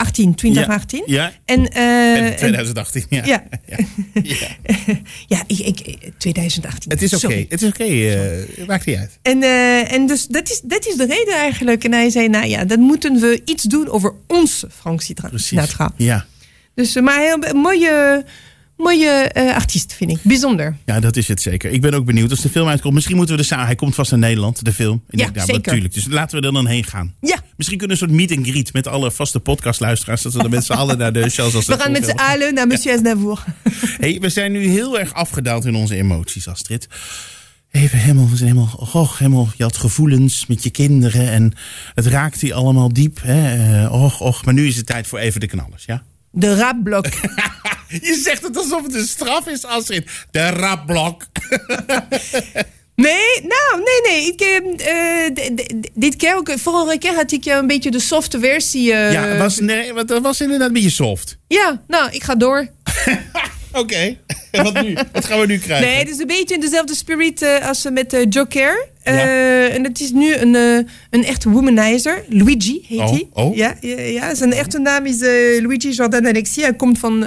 [0.00, 1.02] 18, 2018.
[1.06, 3.04] Ja, En, eh, en en- 2018.
[3.08, 3.24] Ja.
[3.24, 3.42] ja.
[3.66, 3.76] Ja.
[4.22, 4.48] Ja.
[5.36, 6.90] ja, ik, ik, 2018.
[6.90, 7.44] Het is oké.
[7.48, 7.84] Het is oké.
[7.84, 9.18] eh, maakt niet uit.
[9.22, 11.84] En, eh, en dus dat is, dat is de reden eigenlijk.
[11.84, 15.28] En hij zei, nou ja, dan moeten we iets doen over onze Frank Sinatra.
[15.28, 15.76] Precies.
[15.96, 16.26] Ja.
[16.74, 18.24] Dus, eh, maar heel een mooie,
[18.80, 20.18] mooie eh, artiest, vind ik.
[20.22, 20.76] Bijzonder.
[20.84, 21.70] ja, dat is het zeker.
[21.70, 22.94] Ik ben ook benieuwd als de film uitkomt.
[22.94, 23.66] Misschien moeten we er samen.
[23.66, 25.02] Hij komt vast naar Nederland, de film.
[25.08, 25.52] En Ja, ik, zeker.
[25.54, 25.94] Natuurlijk.
[25.94, 27.14] Dus laten we er dan heen gaan.
[27.20, 30.22] Ja, Misschien kunnen we een soort meet and greet met alle vaste podcastluisteraars.
[30.22, 32.54] Dat we dan met z'n allen naar de shows als we gaan met z'n allen
[32.54, 33.44] naar Monsieur Aznavour.
[33.98, 36.88] Hey, we zijn nu heel erg afgedaald in onze emoties, Astrid.
[37.70, 41.52] Even helemaal, we zijn helemaal, och, helemaal, je had gevoelens met je kinderen en
[41.94, 43.20] het raakt die allemaal diep.
[43.22, 43.56] Hè?
[43.84, 46.02] Eh, Och, och, maar nu is het tijd voor even de knallers, ja?
[46.30, 47.06] De rapblok.
[47.90, 50.10] Je zegt het alsof het een straf is, Astrid.
[50.30, 51.22] De rapblok.
[52.94, 54.26] Nee, nou, nee, nee.
[54.26, 54.38] Ik,
[55.56, 58.82] d- dit keer ook, vorige keer had ik eh, een beetje de softe versie.
[58.82, 61.38] ja, was, nee, want dat was inderdaad een beetje soft.
[61.48, 62.68] ja, nou, ik ga door.
[63.72, 64.16] Oké,
[64.50, 64.96] wat nu?
[65.12, 65.86] Wat gaan we nu krijgen?
[65.88, 68.86] Nee, het is een beetje in dezelfde spirit eh, als met Joker.
[69.04, 69.68] Ja.
[69.68, 70.54] En het is nu een,
[71.10, 72.24] een echte womanizer.
[72.28, 73.28] Luigi heet Oh, hij.
[73.32, 73.56] oh.
[73.56, 75.20] Ja, ja, ja, zijn echte naam is
[75.62, 76.62] Luigi Jordan Alexis.
[76.62, 77.26] Hij komt van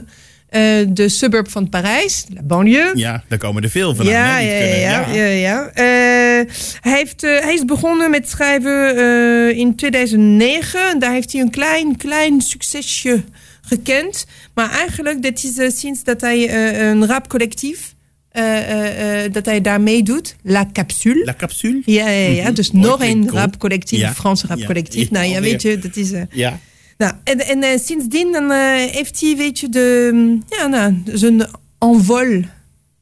[0.53, 2.91] eh, de suburb van Parijs, la banlieue.
[2.97, 4.05] Ja, daar komen er veel van.
[4.05, 5.21] Ja, hè, ja, ja, kunnen.
[5.21, 5.67] ja, ja.
[5.67, 10.99] Eh, hij, heeft, eh, hij is begonnen met schrijven in 2009.
[10.99, 13.23] Daar heeft hij een klein, klein succesje
[13.61, 14.25] gekend.
[14.53, 16.53] Maar eigenlijk, dat is sinds dat hij
[16.89, 17.93] een rapcollectief,
[18.33, 20.35] eh, eh, dat hij daar meedoet.
[20.43, 21.23] La Capsule.
[21.25, 21.81] La capsule?
[21.85, 22.43] Ja, ja, ja.
[22.43, 22.53] Mhm.
[22.53, 24.13] Dus Mooi, nog een rapcollectief, Ja.
[24.13, 25.11] Frans rapcollectief.
[25.11, 26.11] Nou ja, weet je, dat is...
[26.29, 26.59] Ja.
[26.97, 28.57] Nou, en, en eh, sindsdien dan, eh,
[28.91, 31.45] heeft hij, weet je, de, mm, ja, nou, zijn
[31.79, 32.41] envol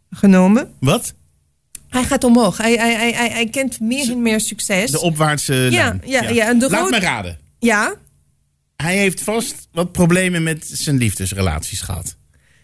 [0.09, 0.73] genomen.
[0.79, 1.13] Wat?
[1.89, 2.57] Hij gaat omhoog.
[2.57, 4.91] Hij, hij, hij, hij, hij kent meer en meer succes.
[4.91, 6.01] De opwaartse lijn.
[6.05, 7.39] ja, ja, en de Laat rood- me raden.
[7.59, 7.95] Ja,
[8.75, 12.15] Hij heeft vast wat problemen met zijn liefdesrelaties gehad.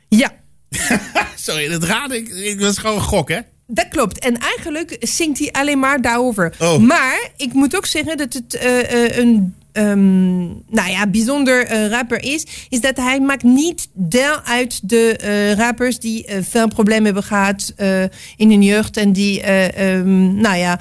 [0.10, 0.34] ja,
[1.36, 3.40] Sorry, dat raden, ik, ik was gewoon een gok, hè?
[3.68, 4.20] dat klopt.
[4.20, 6.54] En eigenlijk zingt hij alleen maar daarover.
[6.60, 6.78] Oh.
[6.78, 12.24] Maar ik moet ook zeggen dat het eh, een ehm, nou ja, bijzonder eh, rapper
[12.24, 12.46] is.
[12.70, 17.24] Is dat hij maakt niet deel uit de eh, rappers die eh, veel problemen hebben
[17.24, 18.02] gehad eh,
[18.36, 18.98] in hun jeugd.
[18.98, 20.80] En die eh, ehm, nou ja,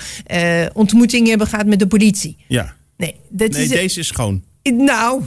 [0.73, 2.37] ontmoetingen hebben gehad met de politie.
[2.49, 2.75] Ja.
[2.97, 3.69] Nee, dat Nee, is...
[3.69, 4.43] deze is schoon.
[4.63, 5.23] Nou,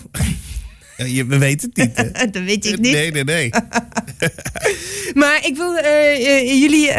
[0.97, 2.25] je, we weten het niet, hè?
[2.31, 2.91] dat weet ik niet.
[2.91, 3.49] Nee, nee, nee.
[5.13, 5.73] Maar ik wil
[6.59, 6.89] jullie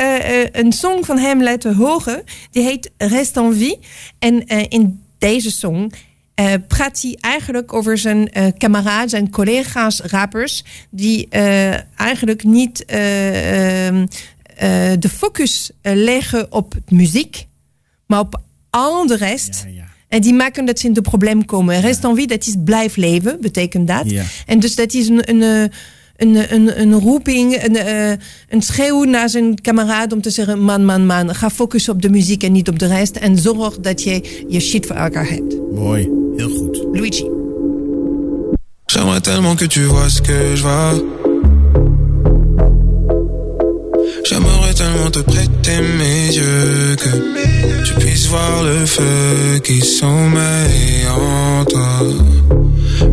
[0.52, 2.22] een song van hem laten horen.
[2.50, 3.78] Die heet Reste en vie.
[4.18, 5.92] En in deze song
[6.40, 10.64] eh, praat hij eigenlijk over zijn eh kameraden, zijn collega's rappers.
[10.90, 14.06] Die eh, eigenlijk niet eh, ehm,
[14.56, 17.46] eh, de focus leggen op muziek,
[18.06, 19.64] maar op al de rest.
[19.66, 19.88] Ja, ja.
[20.08, 21.80] En die maken dat ze in de probleem komen.
[21.80, 24.12] Rest en vie, dat is blijf leven, betekent dat.
[24.46, 25.70] En dus dat is een, een,
[26.16, 27.76] een, een, een roeping, een,
[28.48, 32.10] een schreeuw naar zijn kameraad om te zeggen: man, man, man, ga focussen op de
[32.10, 33.16] muziek en niet op de rest.
[33.16, 35.54] En zorg dat je je shit voor elkaar hebt.
[35.72, 36.19] Mooi.
[36.40, 36.76] Heel goed.
[36.94, 37.26] Luigi.
[38.88, 40.94] J'aimerais tellement que tu vois ce que je vois.
[44.24, 51.66] J'aimerais tellement te prêter mes yeux que tu puisses voir le feu qui sommeille en
[51.66, 51.92] toi.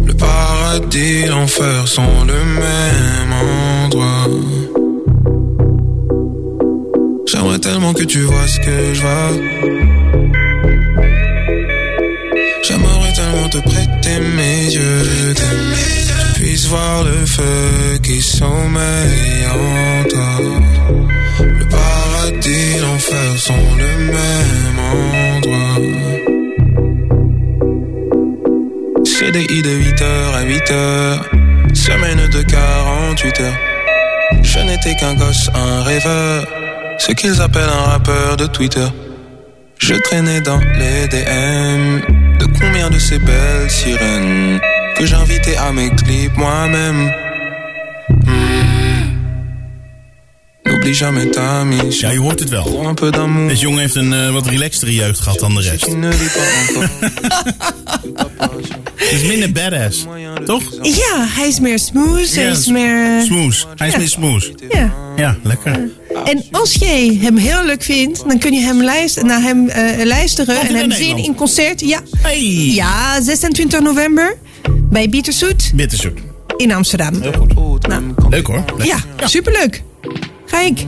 [0.06, 3.34] Le paradis, l'enfer sont le même
[3.84, 4.28] endroit.
[7.26, 9.97] J'aimerais tellement que tu vois ce que je vois.
[13.58, 15.34] Te prêter mes yeux
[16.36, 20.30] puisses voir le feu qui sommeille en toi.
[21.40, 25.78] Le paradis, l'enfer sont le même endroit.
[29.06, 33.60] CDI de 8h à 8h, semaine de 48 heures.
[34.44, 36.46] Je n'étais qu'un gosse, un rêveur,
[37.00, 38.88] ce qu'ils appellent un rappeur de Twitter.
[39.80, 44.60] Je traînais dans les DM de combien de ces belles sirènes
[44.98, 47.12] que j'invitais à mes clips moi-même.
[48.26, 48.58] Hmm.
[50.66, 51.64] N'oublie jamais ta.
[51.90, 52.64] Ja, je hoort het wel.
[52.64, 53.48] Pour un peu d'amour.
[53.48, 55.88] Deze jongen heeft een eh, wat relaxtere jeugd gehad dan de rest.
[58.96, 60.06] Het is minder badass.
[60.46, 60.64] Toch?
[60.82, 62.36] Ja, hij is meer smooth.
[62.36, 63.22] Hij is meer.
[63.22, 63.68] Smooth.
[63.76, 64.52] Hij is meer smooth.
[64.70, 64.94] Ja.
[65.16, 65.90] Ja, lekker.
[66.26, 70.06] En als jij hem heel leuk vindt, dan kun je hem luister, naar hem eh,
[70.06, 71.80] luisteren en hij hem zien in concert.
[71.80, 72.02] Ja.
[72.22, 72.42] Hey.
[72.74, 74.38] ja, 26 november
[74.90, 75.72] bij Bitterzoet.
[76.58, 77.22] in Amsterdam.
[77.22, 77.88] Heel goed.
[78.30, 78.64] Leuk hoor.
[78.78, 78.86] Lekker.
[78.86, 79.84] Ja, superleuk.
[80.68, 80.84] Ik.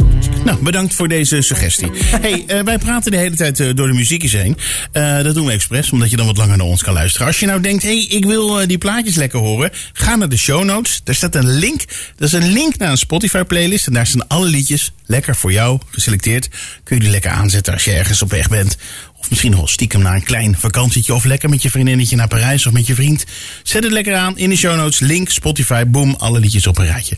[0.45, 1.91] Nou, bedankt voor deze suggestie.
[2.21, 4.57] Hey, eh, wij praten de hele tijd eh, door de muziekjes heen.
[4.91, 7.27] Eh, dat doen we expres, omdat je dan wat langer naar ons kan luisteren.
[7.27, 9.71] Als je nou denkt, hey, ik wil die plaatjes lekker horen.
[9.93, 11.01] Ga naar de show notes.
[11.03, 11.83] Daar staat een link.
[12.15, 13.87] Dat is een link naar een Spotify playlist.
[13.87, 16.49] En daar staan alle liedjes lekker voor jou geselecteerd.
[16.83, 18.77] Kun je die lekker aanzetten als je ergens op weg bent.
[19.19, 21.13] Of misschien nog stiekem naar een klein vakantietje.
[21.13, 23.25] Of lekker met je vriendinnetje naar Parijs of met je vriend.
[23.63, 24.99] Zet het lekker aan in de show notes.
[24.99, 27.17] Link, Spotify, boom, alle liedjes op een rijtje.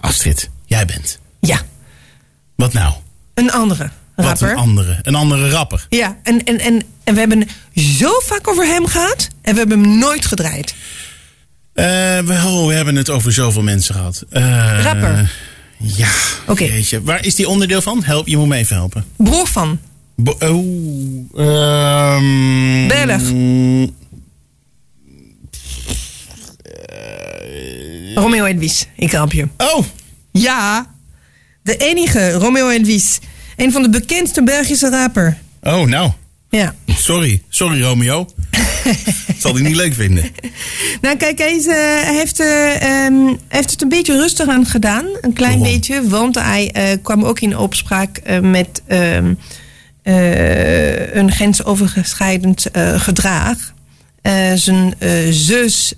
[0.00, 1.20] Astrid, jij bent.
[1.40, 1.62] Ja,
[2.54, 2.94] Wat nou?
[3.34, 4.50] een andere Wat rapper.
[4.50, 4.98] een andere.
[5.02, 5.86] Een andere rapper.
[5.88, 9.80] Ja, en, en, en, en we hebben zo vaak over hem gehad en we hebben
[9.80, 10.74] hem nooit gedraaid.
[11.72, 11.84] Eh,
[12.18, 14.24] we, oh, we hebben het over zoveel mensen gehad.
[14.30, 15.32] Eh, Rapper.
[15.78, 16.08] Ja.
[16.46, 16.64] Oké.
[16.64, 17.02] jeetje.
[17.02, 18.02] Waar is die onderdeel van?
[18.04, 19.04] Help, je moet me even helpen.
[19.16, 19.78] Broer van.
[20.16, 23.22] Bo- oh, ehm, Belg.
[28.14, 28.86] Romeo en Wies.
[28.96, 29.48] Ik help je.
[29.56, 29.84] Oh,
[30.32, 30.86] Ja,
[31.62, 33.18] de enige Romeo en Wies.
[33.56, 35.38] Een van de bekendste Belgische rapper.
[35.62, 36.10] Oh, nou.
[36.50, 36.74] Ja.
[36.86, 37.42] Sorry.
[37.48, 38.26] Sorry, Romeo.
[39.38, 40.24] Zal hij niet leuk vinden.
[41.00, 44.66] Nou, kijk, hij, is, eh, hij heeft, eh, ehm, heeft het een beetje rustig aan
[44.66, 45.04] gedaan.
[45.20, 45.72] Een klein Waarom?
[45.72, 46.08] beetje.
[46.08, 49.34] Want hij eh, kwam ook in opspraak met ehm,
[50.02, 53.56] eh, een grensoverschrijdend gedrag.
[54.54, 54.94] Zijn
[55.30, 55.94] zus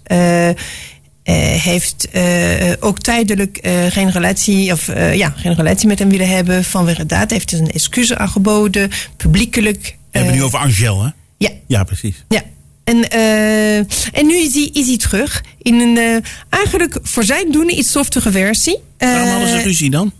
[1.32, 6.28] heeft eh, ook tijdelijk eh, geen relatie, of eh, ja, geen relatie met hem willen
[6.28, 7.30] hebben vanwege dat.
[7.30, 9.82] Heeft een excuus aangeboden, publiekelijk.
[9.82, 11.10] We hebben het nu over Angel, hè?
[11.38, 12.24] Ja, Ja, precies.
[12.28, 12.42] ja.
[12.84, 13.76] En, eh,
[14.18, 16.16] en nu is hij, is hij terug in een eh,
[16.50, 18.78] eigenlijk voor zijn doen iets softige versie.
[18.96, 20.12] Eh, Waarom hadden ze ruzie dan?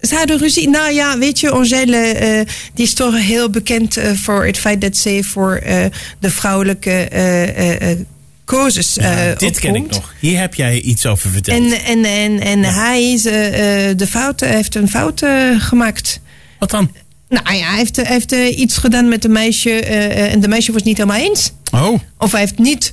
[0.00, 0.68] ze hadden ruzie.
[0.68, 4.80] Nou ja, weet je, Angèle, eh, die is toch heel bekend eh, voor het feit
[4.80, 5.84] dat ze voor eh,
[6.20, 7.98] de vrouwelijke eh eh, eh,
[8.46, 10.14] causes Ja, eh, dit ken ik nog.
[10.20, 11.72] Hier heb jij iets over verteld.
[11.72, 15.22] En, en, en, en hij is, eh, eh, de fout, heeft een fout
[15.58, 16.20] gemaakt.
[16.58, 16.92] Wat dan?
[17.28, 20.82] Nou ja, hij heeft, hij heeft iets gedaan met een meisje en de meisje was
[20.82, 21.52] niet helemaal eens.
[21.72, 21.98] Oh.
[22.18, 22.92] Of hij heeft niet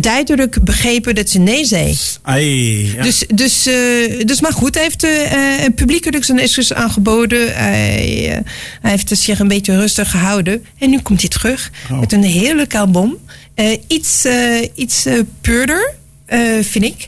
[0.00, 1.96] duidelijk begrepen dat ze nee zei.
[2.22, 3.02] Ai, ja.
[3.02, 3.62] Dus, dus,
[4.24, 7.54] dus maar goed, hij heeft eh, publiekelijk zijn excuus aangeboden.
[7.54, 8.42] Hij,
[8.80, 10.64] hij heeft zich een beetje rustig gehouden.
[10.78, 12.00] En nu komt hij terug Oh.
[12.00, 13.16] met een heerlijk album.
[13.54, 15.94] Eh, iets eh, iets eh, puurder.
[16.60, 17.06] vind ik.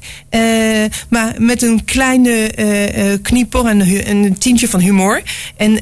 [1.09, 5.23] Maar met een kleine kniepel en een tientje van humor.
[5.57, 5.79] En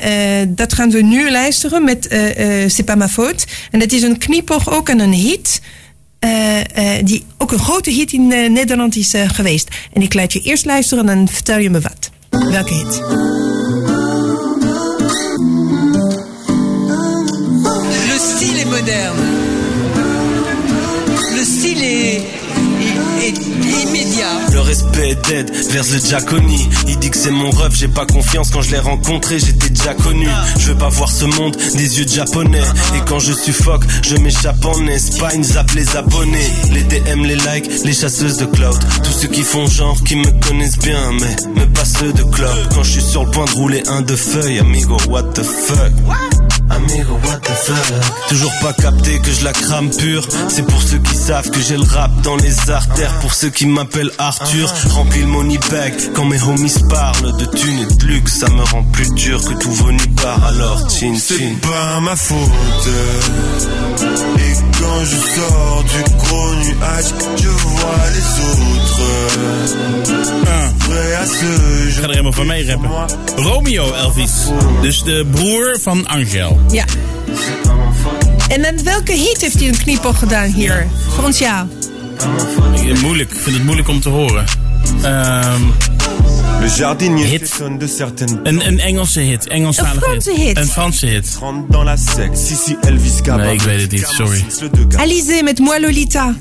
[0.54, 2.08] dat gaan we nu luisteren met
[2.66, 3.46] C'est pas ma faute.
[3.70, 5.60] En dat is een knipoog ook aan een hit.
[7.04, 9.68] die ook een grote hit in Nederland is geweest.
[9.92, 12.10] En ik laat je eerst luisteren en dan vertel je me wat.
[12.30, 13.02] Welke hit?
[24.74, 26.68] Respect dead vers le Giaconi.
[26.88, 29.94] Il dit que c'est mon rêve, j'ai pas confiance quand je l'ai rencontré, j'étais déjà
[29.94, 30.26] connu.
[30.58, 32.62] Je veux pas voir ce monde des yeux japonais.
[32.96, 36.50] Et quand je suffoque, je m'échappe en Espagne, zappe les abonnés.
[36.72, 38.78] Les DM, les likes, les chasseuses de cloud.
[39.04, 42.68] Tous ceux qui font genre, qui me connaissent bien, mais, mais pas ceux de club.
[42.74, 45.92] Quand je suis sur le point de rouler un de feuilles, amigo, what the fuck?
[46.70, 48.28] Amigo, what the fuck?
[48.28, 50.26] Toujours pas capté que je la crame pure.
[50.48, 53.12] C'est pour ceux qui savent que j'ai le rap dans les artères.
[53.20, 55.92] Pour ceux qui m'appellent Arthur, remplis le money bag.
[56.14, 59.54] Quand mes homies parlent de thunes et de luxe, ça me rend plus dur que
[59.54, 60.44] tout vos nibards.
[60.44, 62.88] Alors, chin C'est pas ma faute.
[64.38, 68.64] Et quand je sors du gros nuage, je vois les autres.
[71.86, 72.90] Ik ga er helemaal van mee rappen.
[73.36, 74.32] Romeo Elvis.
[74.82, 76.60] Dus de broer van Angel.
[76.70, 76.84] Ja.
[78.48, 80.86] En dan welke hit heeft hij een knipoog gedaan hier?
[81.08, 81.66] Voor ons jou.
[83.02, 83.30] Moeilijk.
[83.30, 84.44] Ik vind het moeilijk om te horen.
[85.02, 85.62] Ehm,
[86.60, 87.48] Le jardinier Hit.
[87.48, 89.46] s'étonne de certaines een, een Engelse hit.
[89.48, 90.56] Engelstalige Een Franse hit.
[90.58, 91.38] Een Franse hit.
[91.40, 92.36] rentrent dans la secte.
[92.46, 93.36] Si, si, Elvis Gabba.
[93.44, 94.44] Nee, ik weet het niet, sorry.
[94.96, 96.34] Alizé met Moi Lolita.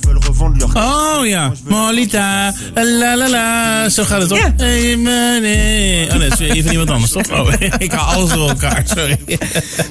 [0.73, 4.37] Oh ja, Molita, la la la, zo gaat het toch?
[4.37, 4.53] Ja.
[4.57, 7.29] Oh nee, dat is weer van iemand anders toch?
[7.31, 9.17] Oh, ik haal alles door elkaar, sorry.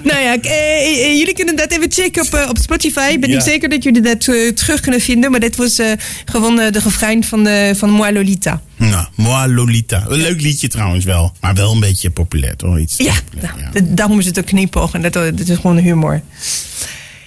[0.03, 3.09] Nou ja, k- eh, eh, jullie kunnen dat even checken op, eh, op Spotify.
[3.13, 3.35] Ik ben Ja.
[3.35, 5.31] niet zeker dat jullie dat eh, terug kunnen vinden.
[5.31, 5.93] Maar dit was eh,
[6.25, 8.61] gewoon eh, de refrein van, eh, van Moi Lolita.
[8.91, 10.05] Nou, Moi Lolita.
[10.09, 12.79] Een leuk liedje trouwens wel, maar wel een beetje populair toch?
[12.79, 14.93] Iets Ja, populair, nou, d- daarom is het ook knipoog.
[14.95, 16.23] En dat, dat is gewoon humor.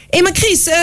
[0.10, 0.78] Hé, maar Chris, eh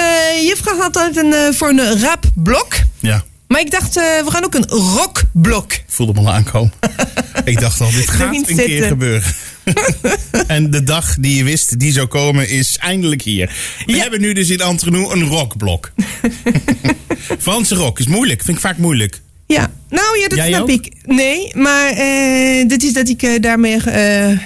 [0.47, 2.75] juffrouw had altijd een, eh, voor een rapblok.
[2.99, 5.73] Ja, Maar ik dacht, eh, we gaan ook een rockblok.
[5.73, 6.73] ik voelde me al aankomen.
[7.45, 9.35] ik dacht al, dit gaat een keer gebeuren.
[10.47, 13.51] en de dag die je wist die zou komen is eindelijk hier.
[13.87, 13.99] We Ja.
[13.99, 15.93] hebben nu dus in Antrenou een rockblok.
[17.39, 19.21] Franse rock is moeilijk, vind ik vaak moeilijk.
[19.47, 20.69] Ja, nou ja, dat Jij snap ook?
[20.69, 20.93] ik.
[21.05, 24.39] Nee, maar eh dit is dat ik eh, daarmee eh,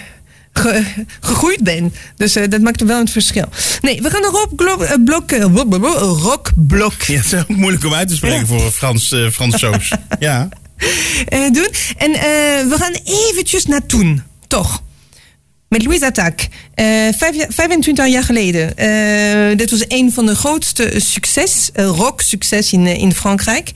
[0.52, 0.84] ge-
[1.20, 1.94] gegroeid ben.
[2.16, 3.44] Dus dat maakt er wel een verschil.
[3.80, 5.56] Nee, we gaan een rockblok, blok, een
[6.02, 8.46] rockblok Ja, het is ook moeilijk om uit te spreken Ja.
[8.46, 9.92] voor een Frans, Fransoos.
[10.18, 10.48] ja.
[11.52, 11.68] doen.
[11.96, 12.12] En
[12.68, 14.82] we gaan eventjes naar toen, toch?
[15.68, 16.48] Met Louise Attack.
[16.74, 17.14] Jaar-
[17.48, 18.76] 25 jaar geleden.
[18.76, 23.72] Eh, dit was een van de grootste succes, eh, rock-succes in, eh, in Frankrijk.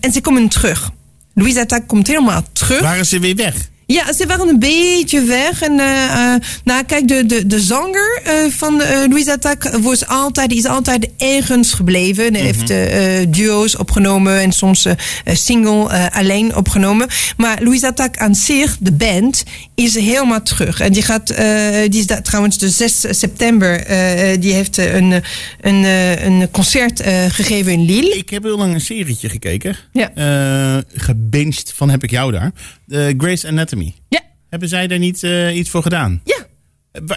[0.00, 0.90] En ze komen terug.
[1.34, 2.80] Louise Attack komt helemaal terug.
[2.80, 3.69] Waren ze weer weg?
[3.90, 5.62] Ja, ze waren een beetje weg.
[5.62, 8.76] En, eh, eh, nou, kijk, de, de, de zanger eh, van
[9.08, 12.34] Louise Attack was altijd, is altijd ergens gebleven.
[12.34, 14.86] Hij heeft eh, duo's opgenomen en soms
[15.24, 17.08] single alleen opgenomen.
[17.36, 20.80] Maar Louise Attack aan zich, de band, is helemaal terug.
[20.80, 21.26] En die gaat,
[21.88, 23.84] die is daar trouwens de 6 september,
[24.40, 25.22] die heeft een,
[25.60, 25.84] een,
[26.26, 28.16] een concert gegeven in Lille.
[28.16, 29.76] Ik heb heel lang een serietje gekeken.
[29.92, 30.82] Ja.
[30.94, 32.52] Gebinged van Heb ik jou daar.
[32.90, 33.94] Eh, Grace Anatomy.
[34.08, 34.20] Ja.
[34.48, 36.20] Hebben zij daar niet eh, iets voor gedaan?
[36.24, 36.46] Ja,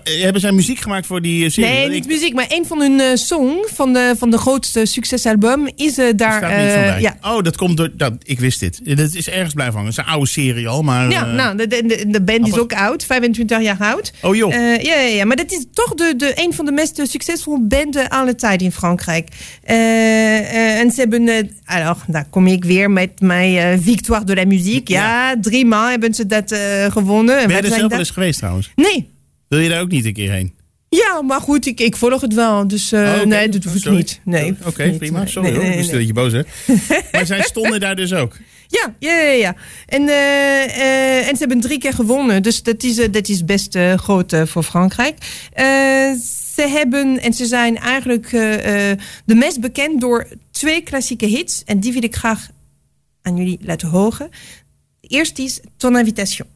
[0.03, 1.69] Hebben zij muziek gemaakt voor die eh, serie?
[1.71, 5.69] Nee, niet muziek, maar een van hun eh, song van de, van de grootste succesalbum
[5.75, 6.38] is eh, daar.
[6.38, 7.17] staat niet ja.
[7.21, 7.89] Oh, dat komt door...
[7.93, 8.97] Dat, ik wist dit.
[8.97, 9.89] Dat is ergens blijven hangen.
[9.89, 11.09] Het is een oude serie al, maar...
[11.09, 14.13] Ja, nou, de, de, de- band is ook oud, 25 jaar oud.
[14.21, 14.51] Oh joh.
[14.53, 18.09] Ja, ja, ja, maar dat is toch de, de, een van de meest succesvolle banden
[18.09, 19.27] alle tijd in Frankrijk.
[19.63, 24.93] En ze hebben, alors, daar kom ik weer met mijn Victoire de la Musique.
[24.93, 26.55] Ja, drie maal hebben ze dat
[26.89, 27.39] gewonnen.
[27.39, 28.71] En ben je er zelf wel eens geweest trouwens?
[28.75, 29.12] Nee.
[29.53, 30.53] Wil je daar ook niet een keer heen?
[30.89, 32.67] Ja, maar goed, ik, ik volg het wel.
[32.67, 33.25] Dus eh, Oh, oké.
[33.25, 33.97] nee, dat hoef Oh, ik sorry.
[33.97, 34.19] niet.
[34.23, 34.99] Nee, Oké, ik niet.
[34.99, 35.17] prima.
[35.19, 35.69] Nee, Sorry nee, hoor.
[35.69, 36.41] nee, dat je boos hè.
[37.11, 38.37] maar zij stonden daar dus ook.
[38.67, 39.31] Ja, ja, ja.
[39.31, 39.55] ja.
[39.85, 42.43] En, eh, eh, en ze hebben drie keer gewonnen.
[42.43, 45.17] Dus dat is, dat is best groot voor Frankrijk.
[46.55, 48.29] Ze hebben, en ze zijn eigenlijk
[49.25, 51.63] de meest bekend door twee klassieke hits.
[51.65, 52.47] En die wil ik graag
[53.21, 54.29] aan jullie laten horen.
[55.01, 56.47] De eerste is Ton Invitation.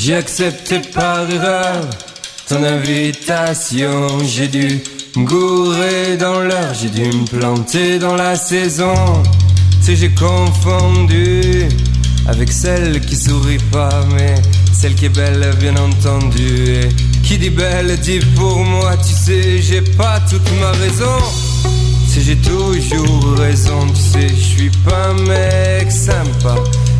[0.00, 1.80] J'ai accepté par erreur
[2.48, 4.06] ton invitation.
[4.24, 4.80] J'ai dû
[5.16, 8.94] me dans l'heure, j'ai dû me planter dans la saison.
[9.80, 11.64] Sais, j'ai confondu
[12.28, 14.36] avec celle qui sourit pas, mais
[14.72, 16.74] celle qui est belle, bien entendu.
[16.74, 16.88] Et
[17.24, 21.18] qui dit belle dit pour moi, tu sais, j'ai pas toute ma raison.
[22.06, 26.54] Sais, j'ai toujours raison, tu sais, je suis pas un mec sympa.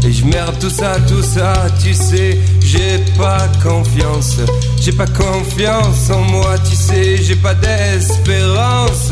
[0.05, 4.37] Et je merde tout ça, tout ça, tu sais, j'ai pas confiance.
[4.81, 9.11] J'ai pas confiance en moi, tu sais, j'ai pas d'espérance.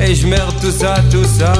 [0.00, 1.52] Et je merde tout ça, tout ça.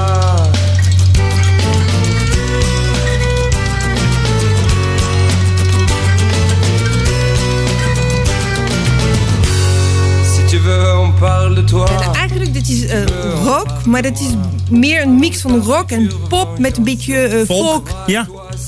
[10.24, 11.86] Si tu veux, on parle de toi.
[12.08, 13.04] En eigenlijk, dit is eh,
[13.44, 14.28] rock, maar dat is
[14.70, 17.88] meer een mix van rock en pop met een beetje eh, folk.
[18.06, 18.26] Ja.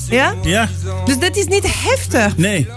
[0.08, 0.34] Ja?
[0.42, 0.68] Ja.
[1.04, 2.36] Dus dat is niet heftig.
[2.36, 2.68] Nee.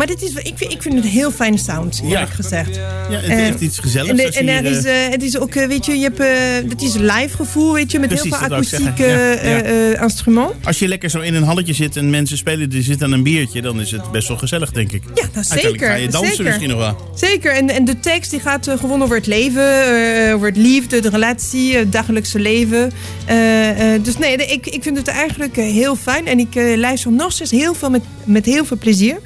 [0.00, 2.08] Maar dit is, ik, vind, ik vind het een heel fijne sound, Ja.
[2.08, 2.74] eerlijk gezegd.
[2.76, 4.10] Ja, het Eh, heeft iets gezelligs.
[4.10, 5.86] En, de- als je en er hier, is, eh, eh, het is ook, eh, weet
[5.86, 8.48] je, je hebt, eh, het is een live gevoel, weet je, met Precies, heel veel
[8.48, 9.48] dat wou ik akoestiek zeggen.
[9.50, 9.62] Ja, ja.
[9.62, 10.52] eh, eh, instrument.
[10.64, 13.22] Als je lekker zo in een halletje zit en mensen spelen, er zit aan een
[13.22, 15.02] biertje, dan is het best wel gezellig, denk ik.
[15.04, 15.88] Ja, nou Uiteindelijk zeker.
[15.88, 16.44] ga je dansen zeker.
[16.44, 16.96] misschien nog wel.
[17.14, 19.84] Zeker, en, en de tekst die gaat eh, gewoon over het leven,
[20.28, 22.90] eh, over het liefde, de relatie, het dagelijkse leven.
[23.26, 26.54] Eh, eh, dus nee, de- ik, ik vind het eigenlijk eh, heel fijn en ik
[26.54, 29.18] eh, luister nog steeds heel veel met, met heel veel plezier.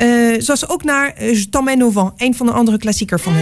[0.00, 3.32] Eh, zoals ook naar eh, Je t'emmène au vent, een van de andere klassieker van.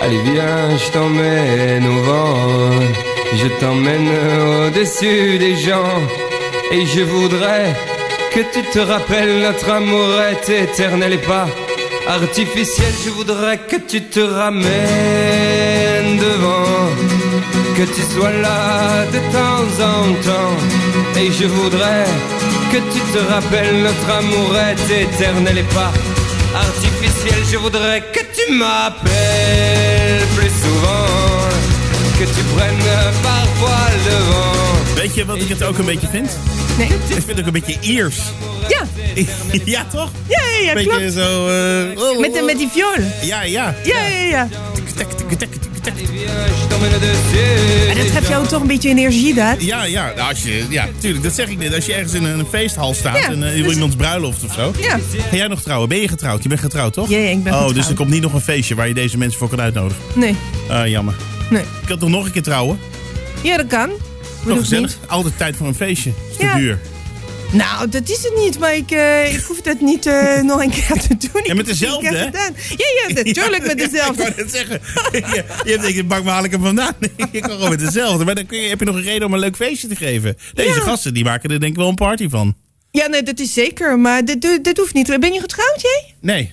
[0.00, 2.36] Allez viens, je t'emmène au vent,
[3.34, 6.00] je t'emmène au-dessus des gens,
[6.70, 7.76] et je voudrais
[8.34, 11.46] que tu te rappelles notre amour est éternel et pas
[12.06, 12.92] artificiel.
[13.04, 14.62] Je voudrais que tu te ramènes
[16.18, 16.88] devant,
[17.76, 20.56] que tu sois là de temps en temps,
[21.16, 22.04] et je voudrais
[22.70, 25.92] que tu te rappelles notre amour est éternel et pas
[26.54, 27.38] artificiel.
[27.50, 31.48] Je voudrais que tu m'appelles plus souvent,
[32.18, 34.96] que tu prennes parfois le vent.
[35.00, 36.30] Weet je wat ik het ook een beetje vind?
[36.78, 36.88] Nee.
[36.88, 38.16] Ik vind het ook een beetje Iers.
[38.68, 38.82] Ja.
[39.64, 40.10] ja, toch?
[40.28, 41.48] Ja, ja, ja Beetje zo...
[41.48, 42.92] eh, Met, de- met die viool.
[43.22, 43.74] Ja, ja.
[43.84, 44.48] Ja, ja, ja.
[47.88, 49.62] En dat geeft jou toch een beetje energie, dat?
[49.62, 51.74] Ja, ja, nou, als je, ja, tuurlijk, dat zeg ik net.
[51.74, 54.44] Als je ergens in een feesthal staat Ja, en eh, je wil dus- iemands bruiloft
[54.44, 54.72] of zo.
[54.80, 54.98] Ja.
[55.30, 55.88] Ga jij nog trouwen?
[55.88, 56.42] Ben je getrouwd?
[56.42, 57.08] Je bent getrouwd, toch?
[57.08, 57.74] Ja, ja, ik ben Oh, getrouwd.
[57.74, 60.02] dus er komt niet nog een feestje waar je deze mensen voor kan uitnodigen.
[60.14, 60.36] Nee.
[60.68, 61.14] Ah, jammer.
[61.50, 61.62] Nee.
[61.62, 62.78] Ik kan toch nog een keer trouwen?
[63.42, 63.90] Ja, dat kan.
[64.46, 64.96] Toch gezellig?
[65.06, 66.10] Altijd tijd voor een feestje.
[66.30, 66.54] Is te Ja.
[66.56, 66.78] duur.
[67.52, 70.70] Nou, dat is het niet, maar ik, eh, ik hoef dat niet eh, nog een
[70.70, 71.30] keer te doen.
[71.32, 72.24] En met heb het dezelfde, hè?
[72.24, 72.54] gedaan.
[72.68, 72.76] Ja,
[73.08, 74.22] ja, natuurlijk met Ja, dezelfde.
[74.22, 74.80] ik wou net zeggen.
[75.12, 76.94] je, je hebt denk ik, bak waar haal ik hem vandaan?
[77.32, 78.24] je kan gewoon met dezelfde.
[78.24, 80.36] Maar dan kun je, heb je nog een reden om een leuk feestje te geven.
[80.54, 80.80] Deze Ja.
[80.80, 82.54] gasten, die maken er denk ik wel een party van.
[82.90, 85.20] Ja, nee, dat is zeker, maar dit, dit, hoeft niet.
[85.20, 86.14] Ben je getrouwd, jij?
[86.20, 86.52] Nee.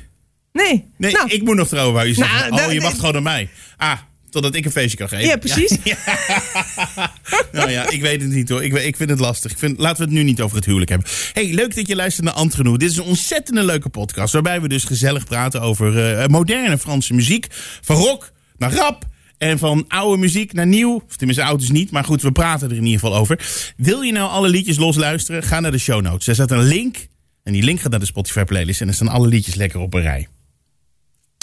[0.54, 0.86] Nee.
[0.98, 2.50] Nee, Nou, ik moet nog trouwen, wou je zeggen.
[2.56, 3.50] Nou, oh, je wacht gewoon op mij.
[3.78, 3.98] Ah,
[4.30, 5.26] totdat ik een feestje kan geven.
[5.26, 5.78] Ja, precies.
[7.52, 8.64] nou ja, ik weet het niet hoor.
[8.64, 9.52] Ik, ik vind het lastig.
[9.52, 11.08] Ik vind, laten we het nu niet over het huwelijk hebben.
[11.34, 12.78] Hey, leuk dat je luistert naar Antgenoeg.
[12.78, 14.34] Dit is een ontzettende leuke podcast.
[14.34, 17.48] Waarbij we dus gezellig praten over eh, moderne Franse muziek.
[17.82, 19.08] Van rock naar rap.
[19.38, 21.04] En van oude muziek naar nieuw.
[21.08, 21.92] Of tenminste, oud is niet.
[21.92, 23.48] Maar goed, we praten er in ieder geval over.
[23.78, 25.44] Wil je nou alle liedjes losluisteren?
[25.44, 26.28] Ga naar de show notes.
[26.28, 27.08] Er staat een link.
[27.44, 28.82] En die link gaat naar de Spotify playlist.
[28.82, 30.28] En er staan alle liedjes lekker op een rij.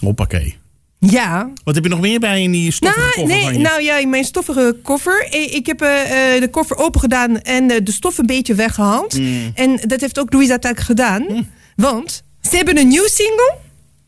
[0.03, 0.57] Hoppakee.
[0.99, 1.51] Ja.
[1.65, 3.59] Wat heb je nog meer bij in die stoffige Nou, koffer nee, van je?
[3.59, 5.27] nou ja, in mijn stoffige koffer.
[5.31, 8.55] Ik, ik heb eh, eh, de koffer open gedaan en eh, de stof een beetje
[8.55, 9.19] weggehaald.
[9.19, 9.53] Mm.
[9.55, 11.47] En dat heeft ook Louise Attack gedaan.
[11.77, 13.55] Want ze hebben een nieuw single.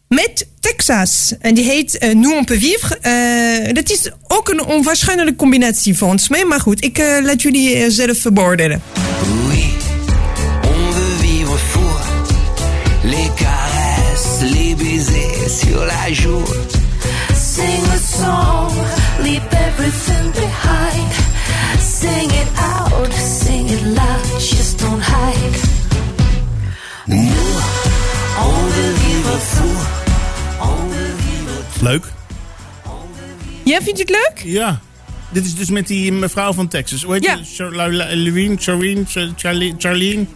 [0.09, 1.34] met Texas.
[1.41, 2.99] En die heet uh, Nous on peut vivre.
[2.99, 6.45] Eh, dat is ook een onwaarschijnlijke combinatie volgens mij.
[6.45, 8.82] Maar goed, ik eh, laat jullie zelf beoordelen.
[9.47, 9.64] Oui,
[10.62, 11.86] on veut vivre fou.
[13.05, 16.43] Les caresses, les baisers sur la joue.
[18.19, 18.73] Song,
[19.23, 21.12] leave everything behind.
[21.81, 25.59] Sing it out, sing it loud, just don't hide.
[27.07, 27.16] Nous,
[28.39, 29.75] on veut vivre fou.
[30.61, 32.12] On veut vivre Leuk.
[33.64, 34.43] Ja, vind je het leuk?
[34.55, 34.81] Ja.
[35.31, 37.03] Dit is dus met die mevrouw van Texas.
[37.03, 37.39] Hoe heet Ja.
[38.57, 38.57] Charlene,
[39.07, 40.27] Char- Charlene, Charlene.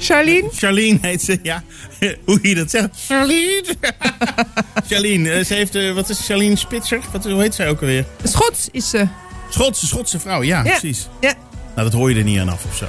[0.00, 0.48] Charlene?
[0.52, 1.62] Charlene heet ze, ja.
[2.26, 2.88] Hoe je dat zegt.
[3.06, 3.62] Charlene.
[4.88, 7.00] Charlene, eh, ze heeft, eh, wat is Charlene Spitzer?
[7.12, 8.04] Wat, hoe heet zij ook alweer?
[8.22, 9.06] Schots is ze.
[9.50, 10.70] Schotse, Schotse vrouw, ja, Ja.
[10.70, 11.08] precies.
[11.20, 11.34] Ja.
[11.74, 12.86] Nou, dat hoor je er niet aan af of zo.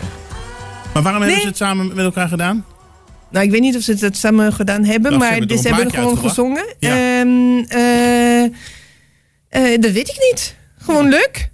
[0.94, 2.66] Maar waarom hebben ze het samen met elkaar gedaan?
[3.30, 5.88] Nou, ik weet niet of ze het samen gedaan hebben, ze maar hebben ze hebben
[5.88, 6.66] plaatje gewoon gezongen.
[6.80, 8.44] Ehm, eh,
[9.50, 10.56] eh, dat weet ik niet.
[10.78, 11.50] Gewoon leuk.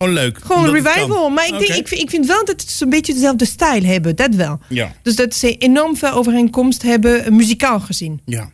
[0.00, 0.38] Gewoon leuk.
[0.42, 1.30] Gewoon het revival.
[1.30, 4.16] Maar ik, denk, ik, vind, ik vind wel dat ze een beetje dezelfde stijl hebben.
[4.16, 4.58] Dat wel.
[4.68, 8.20] Ja, Dus dat ze enorm veel overeenkomst hebben, eh, muzikaal gezien.
[8.24, 8.50] ja.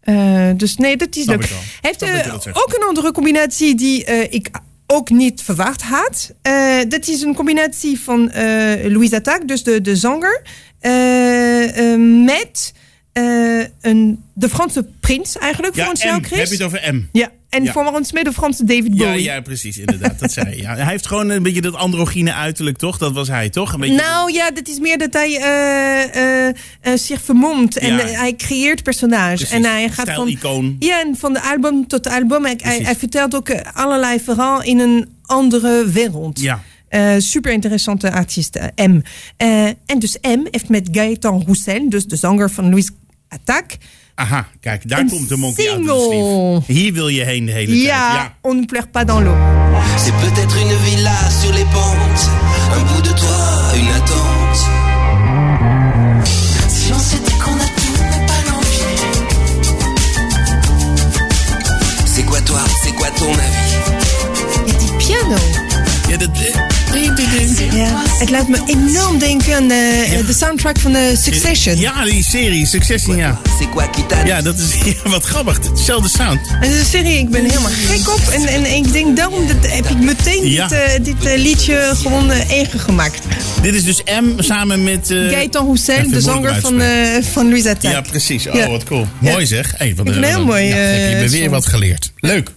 [0.00, 1.48] Eh, dus nee, dat is Snap leuk.
[1.48, 4.48] Hij heeft eh, ook een andere combinatie die ik
[4.86, 6.32] ook niet verwacht had.
[6.88, 8.30] Dat is een combinatie van
[8.82, 10.42] Louise Attaque, dus de, de zanger,
[12.24, 12.72] met
[13.16, 15.96] eh, een, de Franse prins eigenlijk, Ja, M.
[15.96, 16.38] jou, Chris.
[16.38, 17.02] Heb je het over M?
[17.12, 17.72] Ja, en Ja.
[17.72, 19.22] volgens mij de Franse David Ja, Bowie.
[19.22, 20.18] ja, precies, inderdaad.
[20.18, 20.56] Dat zei hij.
[20.56, 20.74] Ja.
[20.74, 22.98] Hij heeft gewoon een beetje dat androgyne uiterlijk, toch?
[22.98, 23.72] Dat was hij, toch?
[23.72, 23.96] Een beetje...
[23.96, 26.54] Nou ja, dat is meer dat hij eh, eh,
[26.98, 27.78] zich vermomt.
[27.78, 28.06] En Ja.
[28.06, 29.40] hij creëert personages.
[29.40, 29.56] Precies.
[29.56, 32.44] En hij gaat van, ja, en van de album tot de album.
[32.44, 36.40] Hij, hij, vertelt ook allerlei verhaal in een andere wereld.
[36.40, 36.62] Ja.
[36.88, 39.00] Eh, super interessante artiest, M.
[39.86, 42.90] En dus M heeft met Gaëtan Roussel, dus de zanger van Louis
[43.28, 43.76] Attaque.
[44.14, 46.62] Aha, kijk, daar Een komt de monkey single.
[46.66, 47.82] Hier wil je heen de hele tijd.
[47.82, 48.34] Ja, Ja.
[48.42, 49.36] on ne pleure pas dans l'eau.
[49.98, 52.28] C'est peut-être une villa sur les pentes,
[52.76, 54.58] un bout de toit, une attente.
[56.68, 58.94] Si on s'est dit qu'on a tout, mais pas l'envie.
[62.06, 63.74] C'est quoi toi, c'est quoi ton avis?
[64.66, 65.36] Ja, die piano.
[66.08, 66.30] Ja, dat...
[67.04, 71.76] eh, Ja, het laat me enorm denken aan eh, de soundtrack van de Succession.
[71.78, 73.40] Ja, die serie, Succession, ja.
[74.24, 74.74] Ja, dat is
[75.04, 75.58] ja, wat grappig.
[75.68, 76.40] Hetzelfde sound.
[76.60, 78.20] En de serie, ik ben helemaal gek op.
[78.32, 80.68] En, en ik denk daarom dat, heb ik meteen Ja.
[80.68, 83.22] dit, eh, dit eh, liedje gewoon eh, eigen gemaakt.
[83.62, 85.10] Dit is dus M samen met...
[85.10, 87.88] eh Gaëtan Roussel, de zanger van, eh van Attaque.
[87.88, 88.46] Ja, precies.
[88.46, 88.68] Oh, Ja.
[88.68, 89.06] wat cool.
[89.18, 89.72] Mooi zeg.
[89.76, 92.12] Hey, Ik vind het heel mooi, Ja, heb je eh, weer wat geleerd.
[92.20, 92.50] Leuk.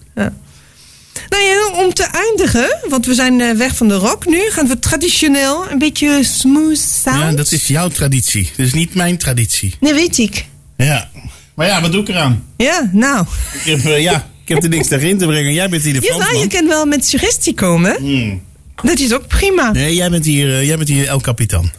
[1.30, 4.66] Nou ja, om te eindigen, want we zijn eh, weg van de rock nu, gaan
[4.68, 7.18] we traditioneel een beetje smooth sound.
[7.18, 8.50] Ja, dat is jouw traditie.
[8.56, 9.74] Dat is niet mijn traditie.
[9.80, 10.44] Nee, weet ik.
[10.76, 11.10] Ja.
[11.54, 12.44] Maar ja, wat doe ik eraan?
[12.56, 13.26] Ja, nou.
[13.52, 15.52] Ik heb, eh, ja, ik heb er niks tegen in te brengen.
[15.52, 16.48] Jij bent hier de Ja, nou, je Fransman.
[16.48, 17.96] kan wel met suggestie komen.
[17.98, 18.42] Hmm.
[18.82, 19.70] Dat is ook prima.
[19.72, 21.70] Nee, jij bent hier, eh, jij bent hier El Capitan.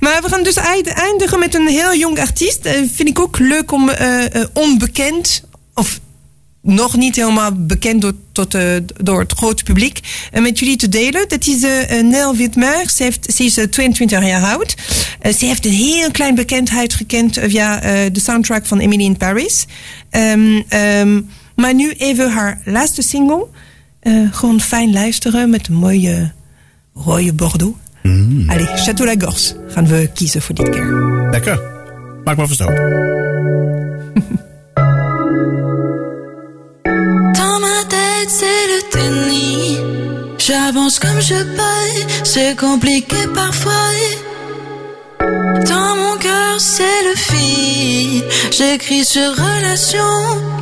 [0.00, 2.64] Maar we gaan dus eind- eindigen met een heel jong artiest.
[2.64, 3.90] Eh, vind ik ook leuk om
[4.52, 5.42] onbekend,
[5.74, 6.00] of
[6.66, 10.00] nog niet helemaal bekend door, tot, eh, door het grote publiek,
[10.32, 11.28] eh, met jullie te delen.
[11.28, 12.90] Dat is eh, Nel Witmer.
[12.90, 14.74] Ze, heeft, ze is eh, 22 jaar oud.
[15.38, 19.66] Ze heeft een heel klein bekendheid gekend via de soundtrack van Emily in Paris.
[20.10, 21.20] Ehm, ehm,
[21.54, 23.46] maar nu even haar laatste single.
[24.30, 26.32] Gewoon fijn luisteren met een mooie
[26.94, 27.76] rode Bordeaux.
[28.46, 30.86] Allez, Château Lagorce gaan we kiezen voor dit keer.
[31.30, 31.60] Lekker.
[32.24, 33.25] Maak maar verstoken.
[38.28, 39.78] C'est le tennis.
[40.38, 43.72] J'avance comme je peux, c'est compliqué parfois.
[45.20, 48.24] Dans mon cœur, c'est le fil.
[48.50, 50.12] J'écris sur relation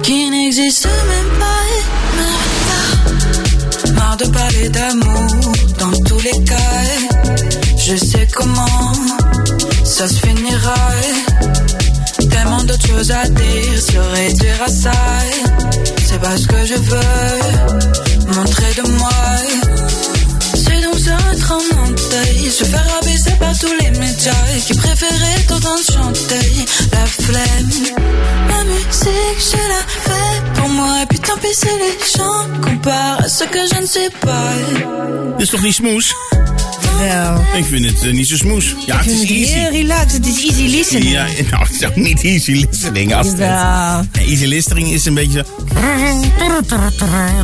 [0.02, 1.64] qui n'existe même pas.
[2.18, 3.92] Même pas.
[3.92, 7.44] Marre de parler d'amour dans tous les cas.
[7.76, 8.92] Je sais comment
[9.84, 10.74] ça se finira.
[12.44, 14.92] Tellement d'autres choses à dire, se réduire à ça.
[16.04, 19.73] C'est pas ce que je veux montrer de moi.
[21.04, 21.98] Donc
[22.50, 24.32] se faire abaisser par tous les médias
[24.66, 26.46] qui préféraient t'entendre chanter
[26.92, 27.68] la flemme.
[28.48, 33.18] La musique, je la fais pour moi, et puis tant pis si les gens comparent
[33.20, 34.50] à ce que je ne sais pas.
[35.38, 36.14] Dit is toch niet smoes?
[36.98, 37.44] Jawel.
[37.56, 38.74] Ik vind het eh, niet zo smoes.
[38.86, 39.76] Ja, het Ik is vind het heel easy.
[39.76, 40.12] relaxed.
[40.12, 41.10] Het is easy listening.
[41.10, 43.14] Ja, nou, het is ook niet easy listening.
[43.14, 43.38] Astrid.
[43.38, 44.04] Jawel.
[44.12, 45.62] Nee, easy listening is een beetje zo...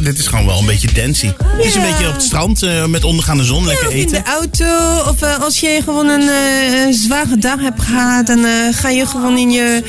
[0.03, 1.35] Dit is gewoon wel een beetje dancey.
[1.57, 1.87] Het is een Ja.
[1.91, 4.25] beetje op het strand eh, met ondergaande zon lekker Of in eten.
[4.25, 8.53] de auto, of eh, als je gewoon een eh, zware dag hebt gehad, dan eh,
[8.71, 9.83] ga je gewoon in je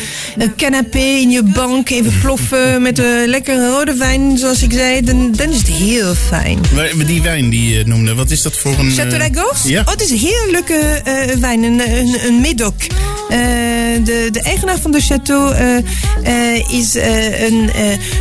[0.57, 5.01] canapé, in je bank even ploffen met een lekkere rode wijn, zoals ik zei.
[5.01, 6.59] Dan, dan is het heel fijn.
[7.05, 8.91] Die wijn die je noemde, wat is dat voor een...
[8.91, 9.63] Chateau Lagos?
[9.63, 9.81] Ja.
[9.81, 12.45] Oh, het is een heel leuke eh, wijn, een, een, een.
[12.45, 13.37] Eh,
[14.05, 15.55] de, de eigenaar van de château
[16.23, 17.69] eh, is een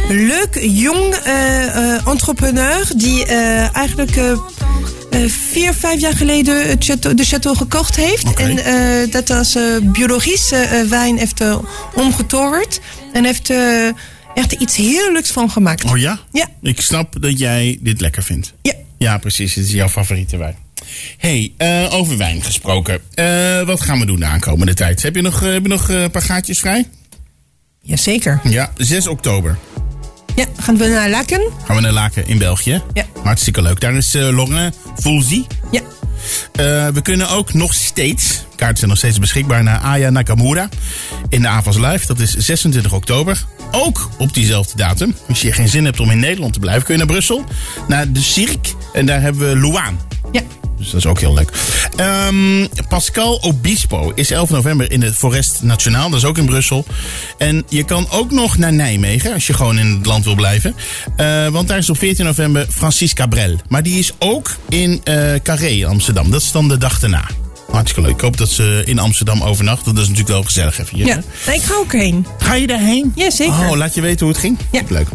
[0.08, 1.14] leuk, jong
[2.04, 3.24] entrepreneur die
[3.72, 4.18] eigenlijk...
[5.10, 8.34] eh, vier, vijf jaar geleden het de château gekocht heeft.
[8.34, 11.44] En eh, dat als eh, biologische wijn heeft
[11.94, 12.80] omgetoverd.
[13.12, 13.52] En heeft
[14.34, 15.84] echt iets heel leuks van gemaakt.
[15.84, 16.20] Oh ja?
[16.32, 16.48] Ja.
[16.62, 18.52] Ik snap dat jij dit lekker vindt.
[18.62, 18.72] Ja.
[18.98, 19.54] Ja, precies.
[19.54, 20.56] Het is jouw favoriete wijn.
[21.16, 21.52] hey,
[21.90, 23.00] over wijn gesproken.
[23.66, 25.02] Wat gaan we doen de aankomende tijd?
[25.02, 26.88] Heb je nog, heb je nog een paar gaatjes vrij?
[27.82, 28.40] Jazeker.
[28.44, 29.58] Ja, 6 oktober
[30.40, 31.40] Ja, gaan we naar Laken?
[31.64, 32.82] gaan we naar Laken in België.
[32.92, 33.04] Ja.
[33.22, 33.80] Hartstikke leuk.
[33.80, 34.76] Daar is eh Laurent.
[35.70, 35.80] Ja.
[36.52, 40.68] Eh, we kunnen ook nog steeds, kaarten zijn nog steeds beschikbaar, naar Aya Nakamura
[41.28, 42.06] in de Avas Live.
[42.06, 43.44] Dat is 26 oktober.
[43.70, 45.14] Ook op diezelfde datum.
[45.28, 47.44] Als je geen zin hebt om in Nederland te blijven, kun je naar Brussel.
[47.88, 48.72] Naar de Cirque.
[48.92, 49.98] En daar hebben we Luaan.
[50.80, 51.50] Dus dat is ook heel leuk.
[51.96, 56.10] Ehm, Pascal Obispo is 11 november in het Forest Nationaal.
[56.10, 56.84] Dat is ook in Brussel.
[57.38, 60.74] En je kan ook nog naar Nijmegen als je gewoon in het land wil blijven.
[61.16, 63.56] Eh, want daar is op 14 november Francis Cabrel.
[63.68, 66.30] Maar die is ook in eh Carré Amsterdam.
[66.30, 67.24] Dat is dan de dag daarna.
[67.72, 68.16] Hartstikke leuk.
[68.16, 69.84] Ik hoop dat ze in Amsterdam overnacht.
[69.84, 70.96] Dat is natuurlijk wel gezellig even.
[70.96, 71.52] hier, Ja, hè?
[71.52, 72.26] Ik ga ook heen.
[72.38, 73.12] Ga je daarheen?
[73.14, 73.52] Ja, zeker.
[73.54, 74.58] Oh, laat je weten hoe het ging?
[74.72, 74.80] Ja.
[74.88, 75.08] Leuk.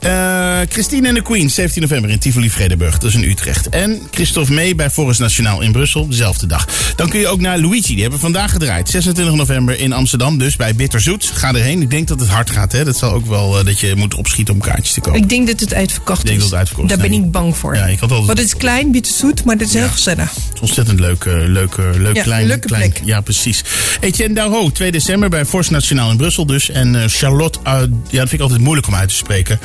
[0.00, 2.98] Eh, Christine en de Queen, 17 november in Tivoli Vredenburg.
[2.98, 3.68] Dat is in Utrecht.
[3.68, 6.66] En Christophe May bij Forest Nationaal in Brussel, dezelfde dag.
[6.96, 8.88] Dan kun je ook naar Luigi, die hebben we vandaag gedraaid.
[8.88, 11.30] 26 november in Amsterdam, dus bij Bitterzoet.
[11.34, 11.82] Ga erheen.
[11.82, 12.84] Ik denk dat het hard gaat, hè.
[12.84, 15.20] Dat zal ook wel eh, dat je moet opschieten om kaartjes te kopen.
[15.20, 16.42] Ik denk dat het uitverkocht Ik denk is.
[16.42, 16.96] dat het uitverkocht is.
[16.98, 17.74] Daar ben ik bang voor.
[17.74, 18.26] Ja, ik had altijd...
[18.26, 20.30] Want het is klein, bitterzoet, maar het is heel gezellig.
[20.34, 22.90] Het is ontzettend leuk, eh, leuk, leuk Ja, klein, leuke klein.
[22.90, 23.04] plek.
[23.04, 23.64] Ja, precies.
[24.00, 26.70] Etienne Darro, 2 december bij Force Nationaal in Brussel dus.
[26.70, 29.60] En eh, Charlotte, ja, dat vind ik altijd moeilijk om uit te spreken.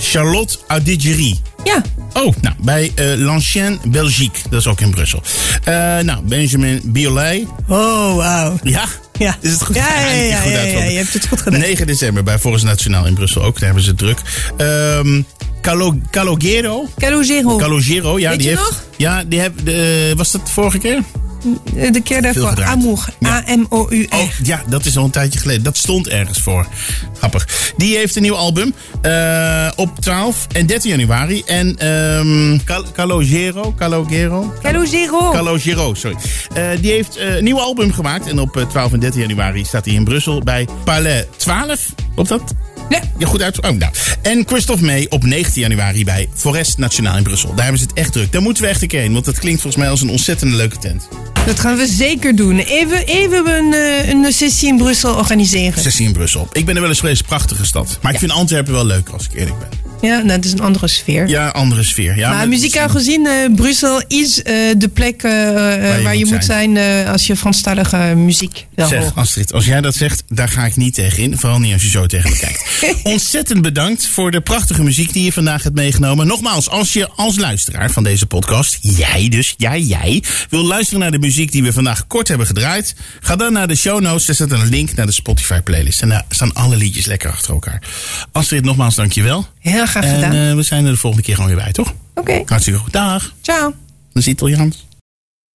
[0.00, 1.40] Charlotte Audigerie.
[1.64, 1.82] Ja.
[2.12, 4.42] Oh, nou, bij eh L'Ancienne Belgique.
[4.50, 5.22] Dat is ook in Brussel.
[5.64, 7.46] Eh, nou, Benjamin Biolay.
[7.68, 8.58] Oh, wauw.
[8.62, 8.84] Ja?
[9.18, 9.36] Ja.
[9.40, 9.74] Is het goed?
[9.74, 11.60] Ja, ja, ja, je hebt het goed gedaan.
[11.60, 13.54] 9 december bij Forest Nationaal in Brussel ook.
[13.54, 14.18] Daar hebben ze het druk.
[14.56, 15.22] Ehm
[15.66, 16.88] Calo, Calogero.
[16.98, 17.56] Calogero.
[17.56, 18.30] Calogero, ja.
[18.30, 18.84] Weet die heeft, nog?
[18.96, 21.02] Ja, die heb, de, was dat de vorige keer?
[21.92, 22.64] De keer daarvoor.
[22.64, 23.08] Amour.
[23.26, 24.14] A-M-O-U-R.
[24.14, 25.62] Oh, ja, dat is al een tijdje geleden.
[25.62, 26.66] Dat stond ergens voor.
[27.18, 27.72] Grappig.
[27.76, 31.42] Die heeft een nieuw album eh, op 12 en 13 januari.
[31.46, 35.30] En ehm Cal- Calogero, Calogero, Calogero.
[35.30, 36.16] Calogero, sorry.
[36.54, 38.26] Eh, die heeft eh, een nieuw album gemaakt.
[38.26, 41.78] En op eh, 12 en 13 januari staat hij in Brussel bij Palais 12.
[42.14, 42.54] Klopt dat?
[42.88, 43.00] Ja.
[43.18, 43.56] Ja, goed uit.
[43.66, 43.92] Oh, nou.
[44.22, 47.54] En Christophe May op 19 januari bij Forest Nationaal in Brussel.
[47.54, 48.32] Daar hebben ze het echt druk.
[48.32, 49.12] Daar moeten we echt een keer heen.
[49.12, 51.08] Want dat klinkt volgens mij als een ontzettend leuke tent.
[51.46, 52.58] Dat gaan we zeker doen.
[52.58, 55.82] Even, even een, eh, een sessie in Brussel organiseren.
[55.82, 56.48] Sessie in Brussel.
[56.52, 57.98] Ik ben er wel eens geweest, prachtige stad.
[58.02, 59.85] Maar ik vind Antwerpen wel leuk, als ik eerlijk ben.
[60.00, 61.28] Ja, nou, dat is een andere sfeer.
[61.28, 62.16] Ja, andere sfeer.
[62.16, 65.32] Ja, maar muzikaal gezien, eh, Brussel is eh, de plek eh,
[66.02, 66.78] waar je, moet zijn,
[67.08, 69.14] als je Franstalige muziek wil Zeg.
[69.14, 71.38] Astrid, als jij dat zegt, daar ga ik niet tegen in.
[71.38, 72.64] Vooral niet als je zo tegen me kijkt.
[73.02, 76.26] Ontzettend bedankt voor de prachtige muziek die je vandaag hebt meegenomen.
[76.26, 81.10] Nogmaals, als je als luisteraar van deze podcast, jij dus, jij, jij, wil luisteren naar
[81.10, 84.26] de muziek die we vandaag kort hebben gedraaid, ga dan naar de show notes.
[84.26, 86.02] Daar staat een link naar de Spotify playlist.
[86.02, 87.82] En daar staan alle liedjes lekker achter elkaar.
[88.32, 89.46] Astrid, nogmaals, dankjewel.
[89.70, 90.32] Heel graag En gedaan.
[90.32, 91.94] eh, we zijn er de volgende keer gewoon weer bij, toch?
[92.14, 92.42] Oké.
[92.46, 92.92] Hartstikke goed.
[92.92, 93.34] Dag.
[93.40, 93.74] Ciao.
[94.12, 94.86] Dat is Italiaans.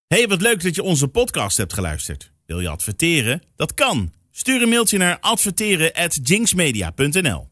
[0.08, 2.32] Hey, wat leuk dat je onze podcast hebt geluisterd.
[2.46, 3.42] Wil je adverteren?
[3.56, 4.12] Dat kan.
[4.32, 7.50] Stuur een mailtje naar adverteren@jinxmedia.nl.